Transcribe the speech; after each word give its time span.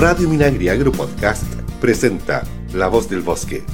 Radio 0.00 0.28
Minagri 0.28 0.68
Agro 0.68 0.92
Podcast 0.92 1.42
presenta 1.80 2.44
La 2.74 2.88
Voz 2.88 3.08
del 3.08 3.22
Bosque. 3.22 3.64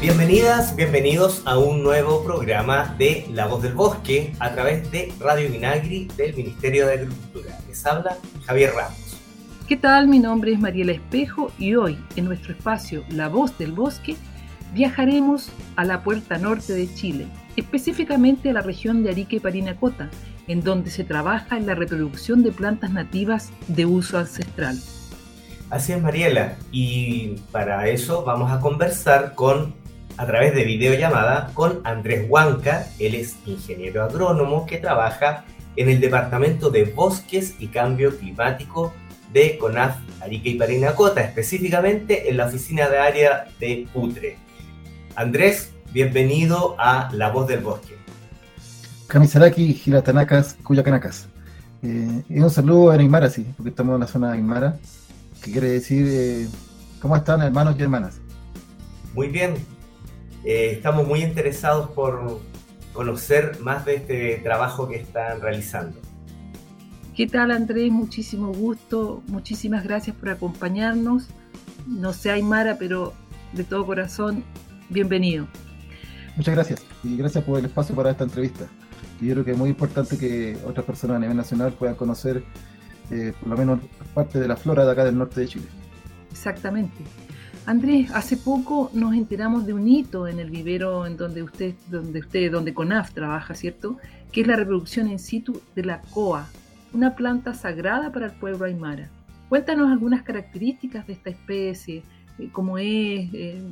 Bienvenidas, 0.00 0.76
bienvenidos 0.76 1.42
a 1.46 1.58
un 1.58 1.82
nuevo 1.82 2.22
programa 2.22 2.94
de 2.96 3.26
La 3.32 3.48
Voz 3.48 3.62
del 3.62 3.74
Bosque 3.74 4.32
a 4.38 4.52
través 4.52 4.88
de 4.92 5.12
Radio 5.18 5.50
Minagri 5.50 6.06
del 6.16 6.32
Ministerio 6.36 6.86
de 6.86 6.92
Agricultura. 6.92 7.58
Les 7.66 7.84
habla 7.84 8.16
Javier 8.46 8.72
Ramos. 8.76 9.18
¿Qué 9.66 9.76
tal? 9.76 10.06
Mi 10.06 10.20
nombre 10.20 10.52
es 10.52 10.60
Mariela 10.60 10.92
Espejo 10.92 11.50
y 11.58 11.74
hoy 11.74 11.98
en 12.14 12.26
nuestro 12.26 12.52
espacio 12.52 13.02
La 13.08 13.28
Voz 13.28 13.58
del 13.58 13.72
Bosque 13.72 14.14
viajaremos 14.74 15.50
a 15.74 15.84
la 15.84 16.04
puerta 16.04 16.38
norte 16.38 16.72
de 16.72 16.94
Chile, 16.94 17.26
específicamente 17.56 18.50
a 18.50 18.52
la 18.52 18.62
región 18.62 19.02
de 19.02 19.10
Arica 19.10 19.34
y 19.34 19.40
Parinacota, 19.40 20.08
en 20.48 20.62
donde 20.62 20.90
se 20.90 21.04
trabaja 21.04 21.56
en 21.56 21.66
la 21.66 21.74
reproducción 21.74 22.42
de 22.42 22.52
plantas 22.52 22.90
nativas 22.90 23.50
de 23.68 23.86
uso 23.86 24.18
ancestral. 24.18 24.78
Así 25.70 25.92
es, 25.92 26.02
Mariela, 26.02 26.56
y 26.70 27.36
para 27.50 27.88
eso 27.88 28.24
vamos 28.24 28.52
a 28.52 28.60
conversar 28.60 29.34
con, 29.34 29.74
a 30.16 30.26
través 30.26 30.54
de 30.54 30.64
videollamada, 30.64 31.50
con 31.54 31.80
Andrés 31.84 32.26
Huanca, 32.28 32.86
él 32.98 33.14
es 33.14 33.36
ingeniero 33.46 34.04
agrónomo 34.04 34.66
que 34.66 34.78
trabaja 34.78 35.44
en 35.76 35.88
el 35.88 36.00
Departamento 36.00 36.70
de 36.70 36.84
Bosques 36.84 37.54
y 37.58 37.68
Cambio 37.68 38.16
Climático 38.16 38.92
de 39.32 39.58
CONAF 39.58 39.96
Arica 40.20 40.48
y 40.48 40.54
Parinacota, 40.54 41.22
específicamente 41.22 42.30
en 42.30 42.36
la 42.36 42.46
oficina 42.46 42.88
de 42.88 42.98
área 42.98 43.46
de 43.58 43.88
Putre. 43.92 44.38
Andrés, 45.16 45.72
bienvenido 45.92 46.76
a 46.78 47.10
La 47.12 47.30
Voz 47.30 47.48
del 47.48 47.60
Bosque. 47.60 48.03
Kamisaraki, 49.06 49.80
Hiratanakas, 49.84 50.56
Cuyacanakas. 50.62 51.28
Eh, 51.82 52.22
y 52.28 52.40
un 52.40 52.50
saludo 52.50 52.90
a 52.90 52.94
Aymara, 52.94 53.28
sí, 53.28 53.46
porque 53.56 53.70
estamos 53.70 53.94
en 53.94 54.00
la 54.00 54.06
zona 54.06 54.28
de 54.28 54.38
Aymara, 54.38 54.78
que 55.42 55.52
quiere 55.52 55.68
decir, 55.68 56.06
eh, 56.08 56.48
¿cómo 57.00 57.14
están 57.14 57.42
hermanos 57.42 57.76
y 57.78 57.82
hermanas? 57.82 58.20
Muy 59.14 59.28
bien, 59.28 59.54
eh, 60.44 60.72
estamos 60.72 61.06
muy 61.06 61.22
interesados 61.22 61.90
por 61.90 62.40
conocer 62.94 63.58
más 63.60 63.84
de 63.84 63.96
este 63.96 64.40
trabajo 64.42 64.88
que 64.88 64.96
están 64.96 65.40
realizando. 65.40 65.98
¿Qué 67.14 67.26
tal 67.26 67.50
Andrés? 67.50 67.92
Muchísimo 67.92 68.52
gusto, 68.52 69.22
muchísimas 69.26 69.84
gracias 69.84 70.16
por 70.16 70.30
acompañarnos. 70.30 71.28
No 71.86 72.12
sé 72.14 72.30
Aymara, 72.30 72.76
pero 72.78 73.12
de 73.52 73.62
todo 73.62 73.84
corazón, 73.84 74.42
bienvenido. 74.88 75.46
Muchas 76.36 76.54
gracias 76.54 76.82
y 77.04 77.16
gracias 77.16 77.44
por 77.44 77.58
el 77.58 77.66
espacio 77.66 77.94
para 77.94 78.10
esta 78.10 78.24
entrevista 78.24 78.66
yo 79.20 79.32
creo 79.32 79.44
que 79.44 79.52
es 79.52 79.58
muy 79.58 79.70
importante 79.70 80.18
que 80.18 80.56
otras 80.66 80.84
personas 80.84 81.16
a 81.16 81.20
nivel 81.20 81.36
nacional 81.36 81.72
puedan 81.72 81.94
conocer 81.94 82.42
eh, 83.10 83.32
por 83.38 83.48
lo 83.50 83.56
menos 83.56 83.80
parte 84.14 84.38
de 84.40 84.48
la 84.48 84.56
flora 84.56 84.84
de 84.84 84.92
acá 84.92 85.04
del 85.04 85.18
norte 85.18 85.40
de 85.40 85.48
Chile. 85.48 85.66
Exactamente. 86.30 87.04
Andrés, 87.66 88.10
hace 88.12 88.36
poco 88.36 88.90
nos 88.92 89.14
enteramos 89.14 89.66
de 89.66 89.72
un 89.72 89.88
hito 89.88 90.28
en 90.28 90.38
el 90.38 90.50
vivero 90.50 91.06
en 91.06 91.16
donde 91.16 91.42
usted, 91.42 91.74
donde 91.88 92.20
usted, 92.20 92.52
donde 92.52 92.74
CONAF 92.74 93.12
trabaja, 93.12 93.54
¿cierto? 93.54 93.96
Que 94.32 94.42
es 94.42 94.46
la 94.46 94.56
reproducción 94.56 95.10
in 95.10 95.18
situ 95.18 95.62
de 95.74 95.84
la 95.84 96.02
coa, 96.02 96.46
una 96.92 97.14
planta 97.14 97.54
sagrada 97.54 98.12
para 98.12 98.26
el 98.26 98.32
pueblo 98.32 98.66
aymara. 98.66 99.08
Cuéntanos 99.48 99.90
algunas 99.90 100.22
características 100.22 101.06
de 101.06 101.14
esta 101.14 101.30
especie, 101.30 102.02
eh, 102.38 102.48
cómo 102.52 102.76
es. 102.78 103.32
Eh, 103.32 103.62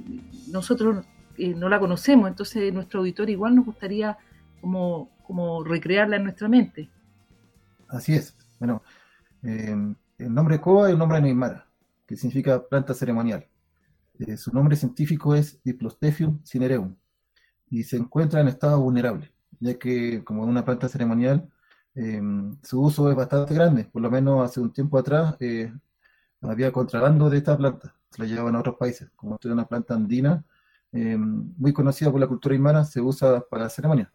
nosotros 0.48 1.04
no 1.38 1.68
la 1.68 1.80
conocemos, 1.80 2.28
entonces 2.28 2.72
nuestro 2.72 3.00
auditor 3.00 3.28
igual 3.28 3.56
nos 3.56 3.64
gustaría 3.64 4.16
como 4.60 5.10
como 5.22 5.64
recrearla 5.64 6.16
en 6.16 6.24
nuestra 6.24 6.48
mente. 6.48 6.90
Así 7.88 8.14
es. 8.14 8.36
Bueno, 8.58 8.82
eh, 9.42 9.76
el 10.18 10.34
nombre 10.34 10.60
Coa 10.60 10.86
es 10.86 10.92
el 10.92 10.98
nombre 10.98 11.18
de 11.18 11.24
Neymar, 11.24 11.66
que 12.06 12.16
significa 12.16 12.62
planta 12.66 12.94
ceremonial. 12.94 13.46
Eh, 14.18 14.36
su 14.36 14.52
nombre 14.52 14.76
científico 14.76 15.34
es 15.34 15.62
Diplostephium 15.62 16.42
cinereum 16.44 16.94
y 17.68 17.82
se 17.82 17.96
encuentra 17.96 18.40
en 18.40 18.48
estado 18.48 18.80
vulnerable, 18.80 19.32
ya 19.60 19.78
que 19.78 20.22
como 20.24 20.44
una 20.44 20.64
planta 20.64 20.88
ceremonial, 20.88 21.50
eh, 21.94 22.22
su 22.62 22.80
uso 22.80 23.10
es 23.10 23.16
bastante 23.16 23.52
grande. 23.54 23.84
Por 23.84 24.00
lo 24.00 24.10
menos 24.10 24.48
hace 24.48 24.60
un 24.60 24.72
tiempo 24.72 24.98
atrás 24.98 25.36
había 26.40 26.72
contrabando 26.72 27.28
de 27.30 27.38
esta 27.38 27.56
planta, 27.56 27.94
se 28.10 28.22
la 28.22 28.28
llevaban 28.28 28.56
a 28.56 28.60
otros 28.60 28.76
países. 28.76 29.10
Como 29.16 29.38
es 29.40 29.44
una 29.46 29.66
planta 29.66 29.94
andina, 29.94 30.44
muy 30.92 31.72
conocida 31.72 32.10
por 32.10 32.20
la 32.20 32.26
cultura 32.26 32.54
aymara, 32.54 32.84
se 32.84 33.00
usa 33.00 33.40
para 33.50 33.68
ceremonias. 33.68 34.08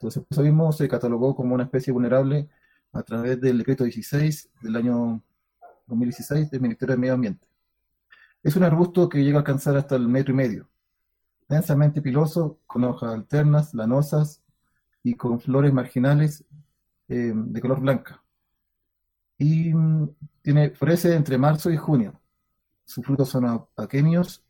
Entonces, 0.00 0.22
eso 0.30 0.42
mismo 0.42 0.72
se 0.72 0.88
catalogó 0.88 1.36
como 1.36 1.54
una 1.54 1.64
especie 1.64 1.92
vulnerable 1.92 2.48
a 2.90 3.02
través 3.02 3.38
del 3.38 3.58
decreto 3.58 3.84
16 3.84 4.48
del 4.62 4.76
año 4.76 5.22
2016 5.88 6.50
del 6.50 6.62
Ministerio 6.62 6.94
de 6.94 7.00
Medio 7.00 7.14
Ambiente. 7.14 7.46
Es 8.42 8.56
un 8.56 8.62
arbusto 8.62 9.10
que 9.10 9.22
llega 9.22 9.36
a 9.36 9.40
alcanzar 9.40 9.76
hasta 9.76 9.96
el 9.96 10.08
metro 10.08 10.32
y 10.32 10.36
medio, 10.38 10.70
densamente 11.50 12.00
piloso, 12.00 12.60
con 12.66 12.82
hojas 12.84 13.12
alternas, 13.12 13.74
lanosas 13.74 14.42
y 15.02 15.16
con 15.16 15.38
flores 15.38 15.70
marginales 15.70 16.46
eh, 17.08 17.34
de 17.34 17.60
color 17.60 17.80
blanca. 17.80 18.22
Y 19.36 19.74
mm, 19.74 20.14
tiene, 20.40 20.70
florece 20.70 21.14
entre 21.14 21.36
marzo 21.36 21.70
y 21.70 21.76
junio. 21.76 22.18
Sus 22.86 23.04
frutos 23.04 23.28
son 23.28 23.66
aquenios 23.76 24.42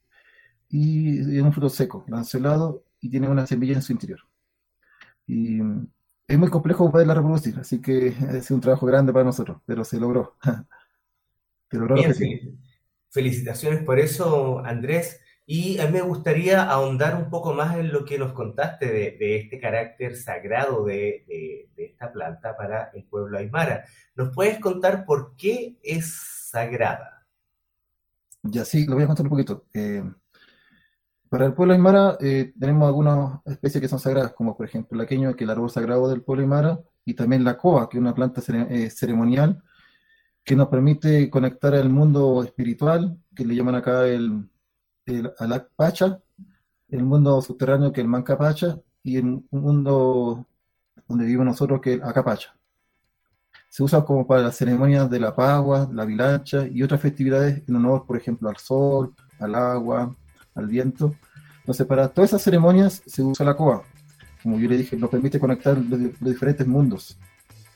y, 0.69 1.37
y 1.37 1.41
un 1.41 1.53
fruto 1.53 1.71
seco, 1.71 2.05
lanceolado, 2.07 2.85
y 3.01 3.11
tiene 3.11 3.29
una 3.29 3.49
semilla 3.49 3.75
en 3.75 3.83
su 3.83 3.91
interior. 3.91 4.30
Y 5.31 5.61
es 6.27 6.39
muy 6.39 6.49
complejo 6.49 6.91
poderla 6.91 7.15
reproducir, 7.15 7.57
así 7.61 7.81
que 7.81 8.13
ha 8.29 8.41
sido 8.41 8.57
un 8.57 8.61
trabajo 8.61 8.85
grande 8.85 9.13
para 9.13 9.25
nosotros, 9.25 9.59
pero 9.65 9.85
se 9.85 10.01
logró. 10.01 10.37
se 11.71 11.77
logró 11.79 11.95
Felicitaciones 13.11 13.85
por 13.85 14.01
eso, 14.01 14.59
Andrés. 14.65 15.21
Y 15.47 15.79
a 15.79 15.87
mí 15.87 15.93
me 15.93 16.01
gustaría 16.01 16.65
ahondar 16.65 17.17
un 17.17 17.31
poco 17.31 17.55
más 17.55 17.77
en 17.77 17.93
lo 17.93 18.05
que 18.05 18.19
nos 18.19 18.33
contaste 18.33 18.87
de, 18.87 19.37
este 19.37 19.61
carácter 19.61 20.17
sagrado 20.17 20.85
de, 20.85 21.69
esta 21.77 22.13
planta 22.13 22.57
para 22.57 22.91
el 22.95 23.05
pueblo 23.05 23.39
aymara. 23.39 23.85
¿Nos 24.17 24.35
puedes 24.35 24.59
contar 24.59 25.05
por 25.05 25.37
qué 25.37 25.77
es 25.83 26.13
sagrada? 26.51 27.25
Ya 28.43 28.65
sí, 28.65 28.85
lo 28.87 28.95
voy 28.95 29.05
a 29.05 29.09
contar 29.09 29.27
un 29.27 29.31
poquito. 29.31 29.67
Eh, 29.75 30.03
para 31.31 31.47
el 31.47 31.55
pueblo 31.55 31.75
aymara 31.75 32.19
eh, 32.21 32.53
tenemos 32.59 32.89
algunas 32.89 33.39
especies 33.47 33.81
que 33.81 33.89
son 33.89 34.01
sagradas, 34.01 34.33
como 34.35 34.57
por 34.57 34.67
ejemplo 34.67 34.97
el 34.97 35.05
aqueño, 35.05 35.35
que 35.37 35.45
es 35.45 35.49
el 35.49 35.51
árbol 35.51 35.71
sagrado 35.71 36.09
del 36.09 36.23
pueblo 36.23 36.43
aymara, 36.43 36.81
y 37.05 37.15
también 37.15 37.45
la 37.45 37.57
coa, 37.57 37.89
que 37.89 37.97
es 37.97 38.01
una 38.01 38.15
planta 38.15 38.43
eh, 38.69 38.91
ceremonial 38.91 39.63
que 40.45 40.57
nos 40.57 40.69
permite 40.69 41.31
conectar 41.31 41.75
al 41.75 41.89
mundo 41.89 42.43
espiritual, 42.43 43.17
que 43.35 43.45
le 43.45 43.55
llaman 43.55 43.77
acá 43.77 44.07
el, 44.09 44.51
el 45.07 45.33
Pacha, 45.77 46.21
el 46.89 47.05
mundo 47.05 47.41
subterráneo 47.41 47.93
que 47.93 48.01
es 48.01 48.05
el 48.05 48.11
Mancapacha, 48.11 48.81
y 49.05 49.17
el 49.17 49.25
un 49.25 49.47
mundo 49.51 50.47
donde 51.07 51.25
vivimos 51.25 51.47
nosotros 51.47 51.81
que 51.81 51.95
es 51.95 52.01
el 52.01 52.05
Acapacha. 52.05 52.57
Se 53.69 53.85
usa 53.85 54.05
como 54.05 54.27
para 54.27 54.43
las 54.43 54.57
ceremonias 54.57 55.09
de 55.09 55.21
la 55.21 55.35
pagua, 55.35 55.89
la 55.93 56.05
vilancha 56.05 56.67
y 56.67 56.83
otras 56.83 57.01
festividades 57.01 57.63
en 57.69 57.77
honor, 57.77 58.05
por 58.05 58.17
ejemplo, 58.17 58.49
al 58.49 58.57
sol, 58.57 59.15
al 59.39 59.55
agua, 59.55 60.13
al 60.61 60.69
viento. 60.69 61.15
Entonces, 61.59 61.87
para 61.87 62.09
todas 62.09 62.31
esas 62.31 62.43
ceremonias 62.43 63.03
se 63.07 63.23
usa 63.23 63.45
la 63.45 63.57
coa. 63.57 63.83
Como 64.43 64.59
yo 64.59 64.69
le 64.69 64.79
dije, 64.79 64.97
nos 64.97 65.11
permite 65.11 65.39
conectar 65.39 65.77
los, 65.77 66.19
diferentes 66.21 66.67
mundos 66.67 67.19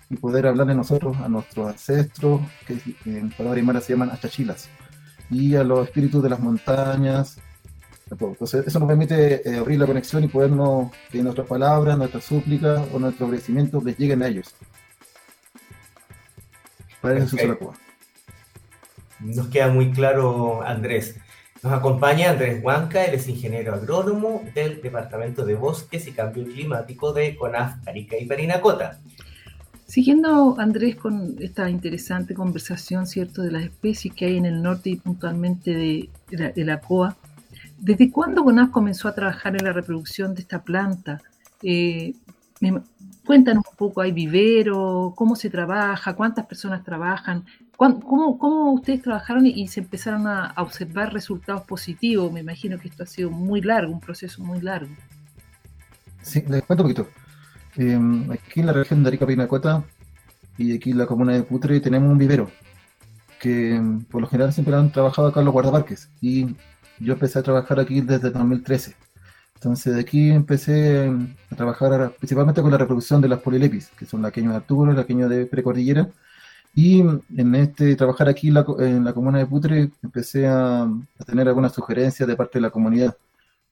y 0.09 0.17
poder 0.17 0.47
hablarle 0.47 0.75
nosotros 0.75 1.17
a 1.19 1.29
nuestros 1.29 1.69
ancestros, 1.69 2.41
que 2.67 2.79
en 3.07 3.31
palabra 3.31 3.59
aymara 3.59 3.81
se 3.81 3.93
llaman 3.93 4.11
achachilas, 4.11 4.69
y 5.31 5.55
a 5.57 5.65
los 5.65 5.87
espíritus 5.87 6.23
de 6.23 6.31
las 6.31 6.41
montañas. 6.41 7.39
Entonces, 8.11 8.67
eso 8.67 8.79
nos 8.79 8.89
permite 8.89 9.49
eh, 9.49 9.59
abrir 9.59 9.79
la 9.79 9.87
conexión 9.87 10.25
y 10.25 10.29
podernos, 10.29 10.91
que 11.11 11.23
nuestras 11.23 11.47
palabras, 11.47 11.97
nuestras 11.97 12.25
súplicas 12.25 12.87
o 12.93 12.99
nuestros 12.99 13.27
agradecimientos 13.27 13.83
les 13.85 13.99
lleguen 13.99 14.23
a 14.23 14.29
ellos. 14.29 14.55
Para 17.01 17.19
eso 17.19 17.29
se 17.29 17.37
usa 17.37 17.47
la 17.49 17.57
coa. 17.57 17.75
Nos 19.21 19.49
queda 19.49 19.69
muy 19.69 19.91
claro, 19.91 20.63
Andrés. 20.63 21.17
Nos 21.65 21.73
acompaña 21.73 22.29
Andrés 22.29 22.63
Huanca, 22.63 23.07
él 23.07 23.15
es 23.15 23.27
ingeniero 23.27 23.73
agrónomo 23.73 24.43
del 24.55 24.83
Departamento 24.83 25.47
de 25.47 25.55
Bosques 25.55 26.07
y 26.07 26.13
Cambio 26.13 26.45
Climático 26.45 27.15
de 27.15 27.35
CONAF 27.35 27.89
Arica 27.89 28.19
y 28.19 28.27
Parinacota. 28.27 29.01
Siguiendo, 29.87 30.57
Andrés, 30.59 30.97
con 30.97 31.37
esta 31.41 31.71
interesante 31.71 32.35
conversación, 32.35 33.07
¿cierto?, 33.07 33.41
de 33.41 33.51
las 33.51 33.63
especies 33.63 34.13
que 34.13 34.27
hay 34.27 34.37
en 34.37 34.45
el 34.45 34.63
norte 34.63 34.91
y 34.91 34.97
puntualmente 34.97 35.71
de, 35.71 36.65
la, 36.67 36.81
COA, 36.81 37.17
¿desde 37.79 38.11
cuándo 38.11 38.45
CONAF 38.45 38.71
comenzó 38.71 39.09
a 39.09 39.15
trabajar 39.15 39.57
en 39.57 39.65
la 39.65 39.73
reproducción 39.73 40.35
de 40.35 40.43
esta 40.43 40.63
planta? 40.63 41.23
Eh, 41.63 42.13
cuéntanos 43.25 43.65
un 43.71 43.77
poco, 43.77 44.01
¿hay 44.01 44.13
vivero? 44.13 45.13
¿Cómo 45.17 45.37
se 45.37 45.51
trabaja? 45.51 46.15
¿Cuántas 46.15 46.47
personas 46.47 46.85
trabajan? 46.85 47.45
¿Cómo, 47.77 48.39
¿Cómo, 48.39 48.73
ustedes 48.73 49.03
trabajaron 49.03 49.47
y, 49.47 49.67
se 49.69 49.81
empezaron 49.81 50.27
a, 50.27 50.55
observar 50.57 51.13
resultados 51.13 51.63
positivos? 51.63 52.33
Me 52.33 52.41
imagino 52.41 52.79
que 52.79 52.89
esto 52.89 53.03
ha 53.03 53.07
sido 53.07 53.31
muy 53.31 53.61
largo, 53.61 53.93
un 53.93 54.01
proceso 54.01 54.43
muy 54.43 54.61
largo. 54.61 54.95
Sí, 56.23 56.45
les 56.49 56.63
cuento 56.63 56.85
un 56.85 56.91
poquito. 56.91 57.09
Em, 57.77 58.31
aquí 58.31 58.61
en 58.61 58.67
la 58.67 58.73
región 58.73 59.03
de 59.03 59.09
Arica 59.09 59.27
Pinacuata 59.27 59.85
y 60.57 60.77
aquí 60.77 60.93
en 60.93 60.99
la 60.99 61.07
comuna 61.07 61.33
de 61.33 61.43
Putre 61.43 61.81
tenemos 61.81 62.11
un 62.11 62.19
vivero 62.19 62.49
porque 63.45 63.79
mm, 63.79 64.05
por 64.05 64.23
lo 64.23 64.27
general 64.27 64.53
siempre 64.53 64.75
han 64.75 64.91
trabajado 64.91 65.29
acá 65.29 65.41
en 65.41 65.47
los 65.47 65.53
guardaparques 65.53 66.09
y 66.21 66.57
yo 66.99 67.13
empecé 67.13 67.39
a 67.39 67.43
trabajar 67.43 67.79
aquí 67.79 68.01
desde 68.01 68.31
2013. 68.31 68.95
Entonces 69.55 69.95
de 69.95 70.01
aquí 70.01 70.31
empecé 70.31 71.09
mm, 71.11 71.37
a 71.51 71.57
trabajar 71.57 72.15
principalmente 72.19 72.63
con 72.63 72.71
la 72.71 72.79
reproducción 72.79 73.21
de 73.21 73.29
las 73.29 73.41
polilepis, 73.41 73.89
que 73.91 74.07
son 74.07 74.23
la 74.23 74.31
de 74.31 74.55
Arturo, 74.55 74.93
la 74.93 75.05
queño 75.07 75.29
de 75.29 75.47
precordillera. 75.47 76.09
Y 76.75 77.01
en 77.01 77.55
este 77.55 77.95
trabajar 77.97 78.29
aquí 78.29 78.49
en 78.49 79.05
la 79.05 79.13
comuna 79.13 79.39
de 79.39 79.47
Putre 79.47 79.91
empecé 80.03 80.47
a, 80.49 80.83
a, 80.83 81.25
tener 81.25 81.47
algunas 81.49 81.73
sugerencias 81.73 82.29
de 82.29 82.37
parte 82.37 82.59
de 82.59 82.63
la 82.63 82.71
comunidad. 82.71 83.17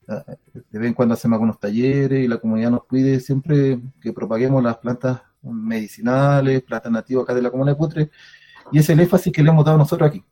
Ah, 0.08 0.24
de 0.70 0.78
vez 0.78 0.88
en 0.88 0.94
cuando 0.94 1.14
hacemos 1.14 1.36
algunos 1.36 1.58
talleres 1.60 2.24
y 2.24 2.28
la 2.28 2.38
comunidad 2.38 2.70
nos 2.70 2.86
pide 2.86 3.20
siempre 3.20 3.80
que 4.00 4.12
propaguemos 4.12 4.62
las 4.62 4.78
plantas 4.78 5.20
medicinales, 5.42 6.62
plantas 6.62 6.92
nativas 6.92 7.24
acá 7.24 7.34
de 7.34 7.42
la 7.42 7.50
comuna 7.50 7.72
de 7.72 7.76
Putre. 7.76 8.10
Y 8.72 8.78
es 8.78 8.88
el 8.90 9.00
énfasis 9.00 9.32
que 9.32 9.42
le 9.42 9.50
hemos 9.50 9.64
dado 9.64 9.78
nosotros 9.78 10.08
aquí 10.08 10.24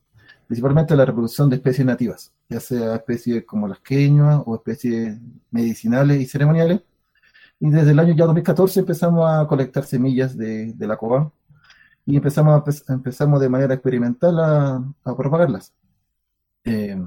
principalmente 0.50 0.96
la 0.96 1.04
reproducción 1.04 1.48
de 1.48 1.54
especies 1.54 1.86
nativas, 1.86 2.32
ya 2.48 2.58
sea 2.58 2.96
especies 2.96 3.44
como 3.44 3.68
las 3.68 3.78
queñuas 3.78 4.42
o 4.44 4.56
especies 4.56 5.16
medicinales 5.48 6.20
y 6.20 6.26
ceremoniales. 6.26 6.82
Y 7.60 7.70
desde 7.70 7.92
el 7.92 8.00
año 8.00 8.16
ya 8.16 8.24
2014 8.24 8.80
empezamos 8.80 9.30
a 9.30 9.46
colectar 9.46 9.84
semillas 9.84 10.36
de, 10.36 10.72
de 10.72 10.86
la 10.88 10.96
coba 10.96 11.30
y 12.04 12.16
empezamos, 12.16 12.66
a, 12.88 12.92
empezamos 12.92 13.40
de 13.40 13.48
manera 13.48 13.74
experimental 13.74 14.40
a, 14.40 14.84
a 15.04 15.16
propagarlas. 15.16 15.72
Eh, 16.64 17.00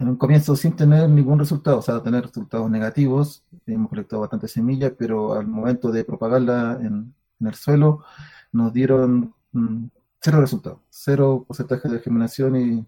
en 0.00 0.08
un 0.08 0.16
comienzo 0.16 0.56
sin 0.56 0.74
tener 0.74 1.08
ningún 1.08 1.38
resultado, 1.38 1.78
o 1.78 1.82
sea, 1.82 2.02
tener 2.02 2.24
resultados 2.24 2.68
negativos, 2.68 3.44
hemos 3.64 3.88
colectado 3.90 4.22
bastantes 4.22 4.50
semillas, 4.50 4.92
pero 4.98 5.34
al 5.34 5.46
momento 5.46 5.92
de 5.92 6.04
propagarla 6.04 6.80
en, 6.80 7.14
en 7.38 7.46
el 7.46 7.54
suelo 7.54 8.02
nos 8.50 8.72
dieron 8.72 9.32
mm, 9.52 9.84
cero 10.24 10.40
resultados, 10.40 10.78
cero 10.88 11.44
porcentaje 11.46 11.86
de 11.86 11.98
germinación 11.98 12.56
y 12.56 12.86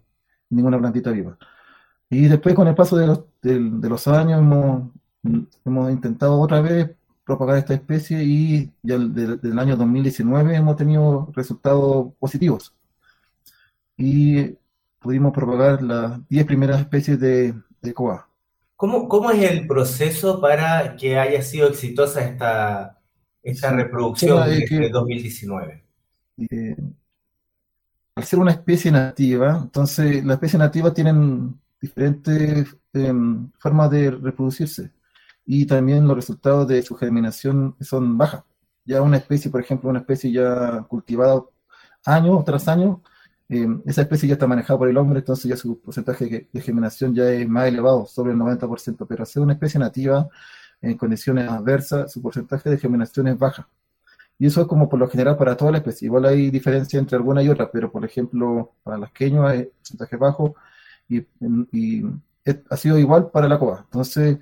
ninguna 0.49 0.79
plantita 0.79 1.11
viva. 1.11 1.37
Y 2.09 2.27
después 2.27 2.55
con 2.55 2.67
el 2.67 2.73
paso 2.73 2.97
de 2.97 3.05
los, 3.05 3.21
de, 3.43 3.59
de 3.59 3.89
los 3.89 4.07
años 4.07 4.39
hemos, 4.39 4.89
hemos, 5.63 5.91
intentado 5.91 6.39
otra 6.39 6.61
vez 6.61 6.89
propagar 7.23 7.57
esta 7.59 7.75
especie 7.75 8.23
y 8.23 8.71
ya 8.81 8.97
desde 8.97 9.49
el 9.49 9.59
año 9.59 9.75
2019 9.75 10.55
hemos 10.55 10.77
tenido 10.77 11.31
resultados 11.35 12.11
positivos. 12.17 12.73
Y 13.97 14.55
pudimos 14.99 15.31
propagar 15.31 15.83
las 15.83 16.27
10 16.29 16.45
primeras 16.45 16.79
especies 16.79 17.19
de, 17.19 17.53
de 17.83 17.93
coa. 17.93 18.27
¿Cómo, 18.75 19.07
¿Cómo, 19.07 19.29
es 19.29 19.43
el 19.51 19.67
proceso 19.67 20.41
para 20.41 20.95
que 20.95 21.19
haya 21.19 21.43
sido 21.43 21.67
exitosa 21.67 22.25
esta, 22.25 22.99
esta 23.43 23.71
reproducción 23.73 24.49
de 24.49 24.65
que, 24.65 24.89
2019? 24.89 25.83
Eh, 26.49 26.75
al 28.17 28.23
ser 28.23 28.39
una 28.39 28.51
especie 28.51 28.91
nativa, 28.91 29.59
entonces 29.61 30.25
las 30.25 30.35
especies 30.35 30.59
nativas 30.59 30.93
tienen 30.93 31.59
diferentes 31.79 32.75
eh, 32.93 33.13
formas 33.59 33.91
de 33.91 34.09
reproducirse 34.11 34.91
y 35.45 35.67
también 35.67 36.07
los 36.07 36.15
resultados 36.15 36.67
de 36.67 36.81
su 36.81 36.95
germinación 36.95 37.75
son 37.79 38.17
bajas. 38.17 38.43
Ya 38.85 39.03
una 39.03 39.17
especie, 39.17 39.51
por 39.51 39.61
ejemplo, 39.61 39.89
una 39.89 39.99
especie 39.99 40.31
ya 40.31 40.81
cultivada 40.89 41.43
año 42.05 42.43
tras 42.43 42.67
año, 42.67 43.03
eh, 43.49 43.67
esa 43.85 44.01
especie 44.01 44.27
ya 44.29 44.33
está 44.33 44.47
manejada 44.47 44.79
por 44.79 44.89
el 44.89 44.97
hombre, 44.97 45.19
entonces 45.19 45.45
ya 45.49 45.55
su 45.55 45.79
porcentaje 45.79 46.49
de 46.51 46.61
germinación 46.61 47.13
ya 47.13 47.29
es 47.31 47.47
más 47.47 47.67
elevado, 47.67 48.07
sobre 48.07 48.31
el 48.33 48.39
90%, 48.39 49.05
pero 49.07 49.23
al 49.23 49.27
ser 49.27 49.43
una 49.43 49.53
especie 49.53 49.79
nativa 49.79 50.27
en 50.81 50.97
condiciones 50.97 51.49
adversas, 51.49 52.11
su 52.11 52.21
porcentaje 52.21 52.69
de 52.69 52.77
germinación 52.79 53.27
es 53.27 53.37
baja. 53.37 53.69
Y 54.39 54.45
eso 54.47 54.61
es 54.61 54.67
como 54.67 54.87
por 54.87 54.99
lo 54.99 55.07
general 55.09 55.37
para 55.37 55.57
toda 55.57 55.71
la 55.71 55.77
especie. 55.79 56.07
Igual 56.07 56.25
hay 56.25 56.51
diferencia 56.51 56.99
entre 56.99 57.17
alguna 57.17 57.41
y 57.41 57.49
otra, 57.49 57.71
pero 57.71 57.91
por 57.91 58.05
ejemplo, 58.05 58.73
para 58.83 58.97
las 58.97 59.11
queños 59.11 59.45
hay 59.49 59.65
porcentaje 59.65 60.15
bajo 60.17 60.55
y, 61.09 61.25
ha 62.69 62.77
sido 62.77 62.97
igual 62.97 63.29
para 63.31 63.47
la 63.47 63.59
coa. 63.59 63.81
Entonces, 63.83 64.37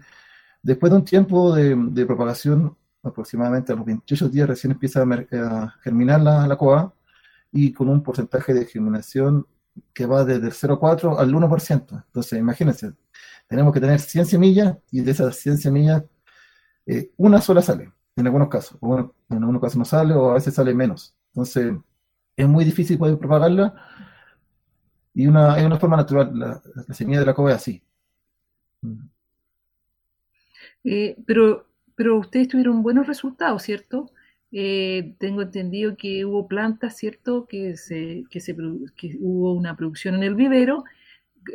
después 0.61 0.91
de 0.91 0.97
un 0.97 1.05
tiempo 1.05 1.53
de, 1.55 2.05
propagación, 2.05 2.77
aproximadamente 3.03 3.73
a 3.73 3.75
los 3.75 3.85
28 3.85 4.29
días 4.29 4.47
recién 4.49 4.71
empieza 4.71 5.01
a, 5.01 5.03
a 5.03 5.69
germinar 5.81 6.21
la, 6.21 6.47
la, 6.47 6.57
coa 6.57 6.93
y 7.51 7.73
con 7.73 7.89
un 7.89 8.03
porcentaje 8.03 8.53
de 8.53 8.65
germinación 8.65 9.47
que 9.93 10.05
va 10.05 10.25
desde 10.25 10.47
el 10.47 10.53
0,4 10.53 11.17
al 11.19 11.33
1%. 11.33 12.03
Entonces, 12.07 12.39
imagínense, 12.39 12.93
tenemos 13.47 13.73
que 13.73 13.81
tener 13.81 13.99
100 13.99 14.25
semillas 14.27 14.77
y 14.91 15.01
de 15.01 15.11
esas 15.11 15.35
100 15.37 15.57
semillas, 15.59 16.03
eh, 16.85 17.11
una 17.17 17.41
sola 17.41 17.61
sale 17.61 17.94
en 18.15 18.25
algunos 18.27 18.49
casos. 18.49 18.79
Bueno, 18.79 19.13
en 19.29 19.37
algunos 19.37 19.61
casos 19.61 19.77
no 19.77 19.85
sale 19.85 20.13
o 20.13 20.31
a 20.31 20.35
veces 20.35 20.53
sale 20.53 20.73
menos. 20.73 21.15
Entonces, 21.33 21.73
es 22.35 22.47
muy 22.47 22.65
difícil 22.65 22.97
poder 22.97 23.17
propagarla. 23.17 23.75
Y 25.13 25.27
una, 25.27 25.57
es 25.57 25.65
una 25.65 25.79
forma 25.79 25.97
natural, 25.97 26.37
la, 26.37 26.61
la 26.87 26.93
semilla 26.93 27.19
de 27.21 27.25
la 27.25 27.33
coba 27.33 27.51
es 27.51 27.57
así. 27.57 27.81
Eh, 30.83 31.15
pero, 31.25 31.67
pero 31.95 32.17
ustedes 32.19 32.47
tuvieron 32.47 32.83
buenos 32.83 33.07
resultados, 33.07 33.63
¿cierto? 33.63 34.11
Eh, 34.51 35.15
tengo 35.19 35.41
entendido 35.41 35.97
que 35.97 36.25
hubo 36.25 36.47
plantas, 36.47 36.95
¿cierto? 36.95 37.45
Que, 37.47 37.75
se, 37.77 38.23
que, 38.29 38.39
se, 38.39 38.55
que 38.95 39.17
hubo 39.19 39.53
una 39.53 39.75
producción 39.75 40.15
en 40.15 40.23
el 40.23 40.35
vivero, 40.35 40.83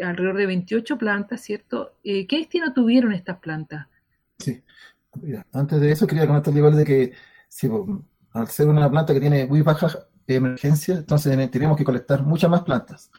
alrededor 0.03 0.37
de 0.37 0.47
28 0.47 0.99
plantas, 0.99 1.41
¿cierto? 1.41 1.95
Eh, 2.05 2.27
¿Qué 2.27 2.39
destino 2.39 2.73
tuvieron 2.73 3.13
estas 3.13 3.39
plantas? 3.39 3.87
Sí, 4.39 4.63
antes 5.53 5.81
de 5.81 5.93
eso 5.93 6.07
quería 6.07 6.27
comentar 6.27 6.57
igual 6.57 6.77
de 6.77 6.85
que 6.85 7.13
si, 7.49 7.69
al 8.33 8.49
ser 8.49 8.69
una 8.69 8.91
planta 8.91 9.13
que 9.13 9.21
tiene 9.21 9.47
muy 9.47 9.63
baja 9.63 9.89
emergencia, 10.37 10.97
entonces 10.97 11.51
tenemos 11.51 11.77
que 11.77 11.85
colectar 11.85 12.23
muchas 12.23 12.51
más 12.51 12.63
plantas. 12.63 13.11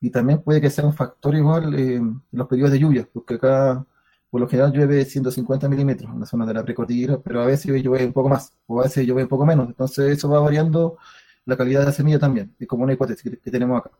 Y 0.00 0.10
también 0.10 0.42
puede 0.42 0.60
que 0.60 0.70
sea 0.70 0.84
un 0.84 0.92
factor 0.92 1.34
igual 1.34 1.74
eh, 1.78 2.00
los 2.32 2.48
periodos 2.48 2.72
de 2.72 2.78
lluvia, 2.78 3.08
porque 3.12 3.34
acá 3.34 3.84
por 4.30 4.40
lo 4.40 4.48
general 4.48 4.72
llueve 4.72 5.04
150 5.04 5.68
milímetros 5.68 6.12
en 6.12 6.20
la 6.20 6.26
zona 6.26 6.46
de 6.46 6.54
la 6.54 6.64
precordillera, 6.64 7.18
pero 7.18 7.42
a 7.42 7.46
veces 7.46 7.82
llueve 7.82 8.06
un 8.06 8.12
poco 8.12 8.28
más, 8.28 8.52
o 8.66 8.80
a 8.80 8.84
veces 8.84 9.06
llueve 9.06 9.22
un 9.22 9.28
poco 9.28 9.46
menos. 9.46 9.68
Entonces 9.68 10.12
eso 10.18 10.28
va 10.28 10.40
variando 10.40 10.98
la 11.46 11.56
calidad 11.56 11.80
de 11.80 11.86
la 11.86 11.92
semilla 11.92 12.18
también, 12.18 12.54
es 12.58 12.66
como 12.68 12.84
una 12.84 12.92
hipótesis 12.92 13.22
que, 13.22 13.38
que 13.38 13.50
tenemos 13.50 13.78
acá. 13.78 13.90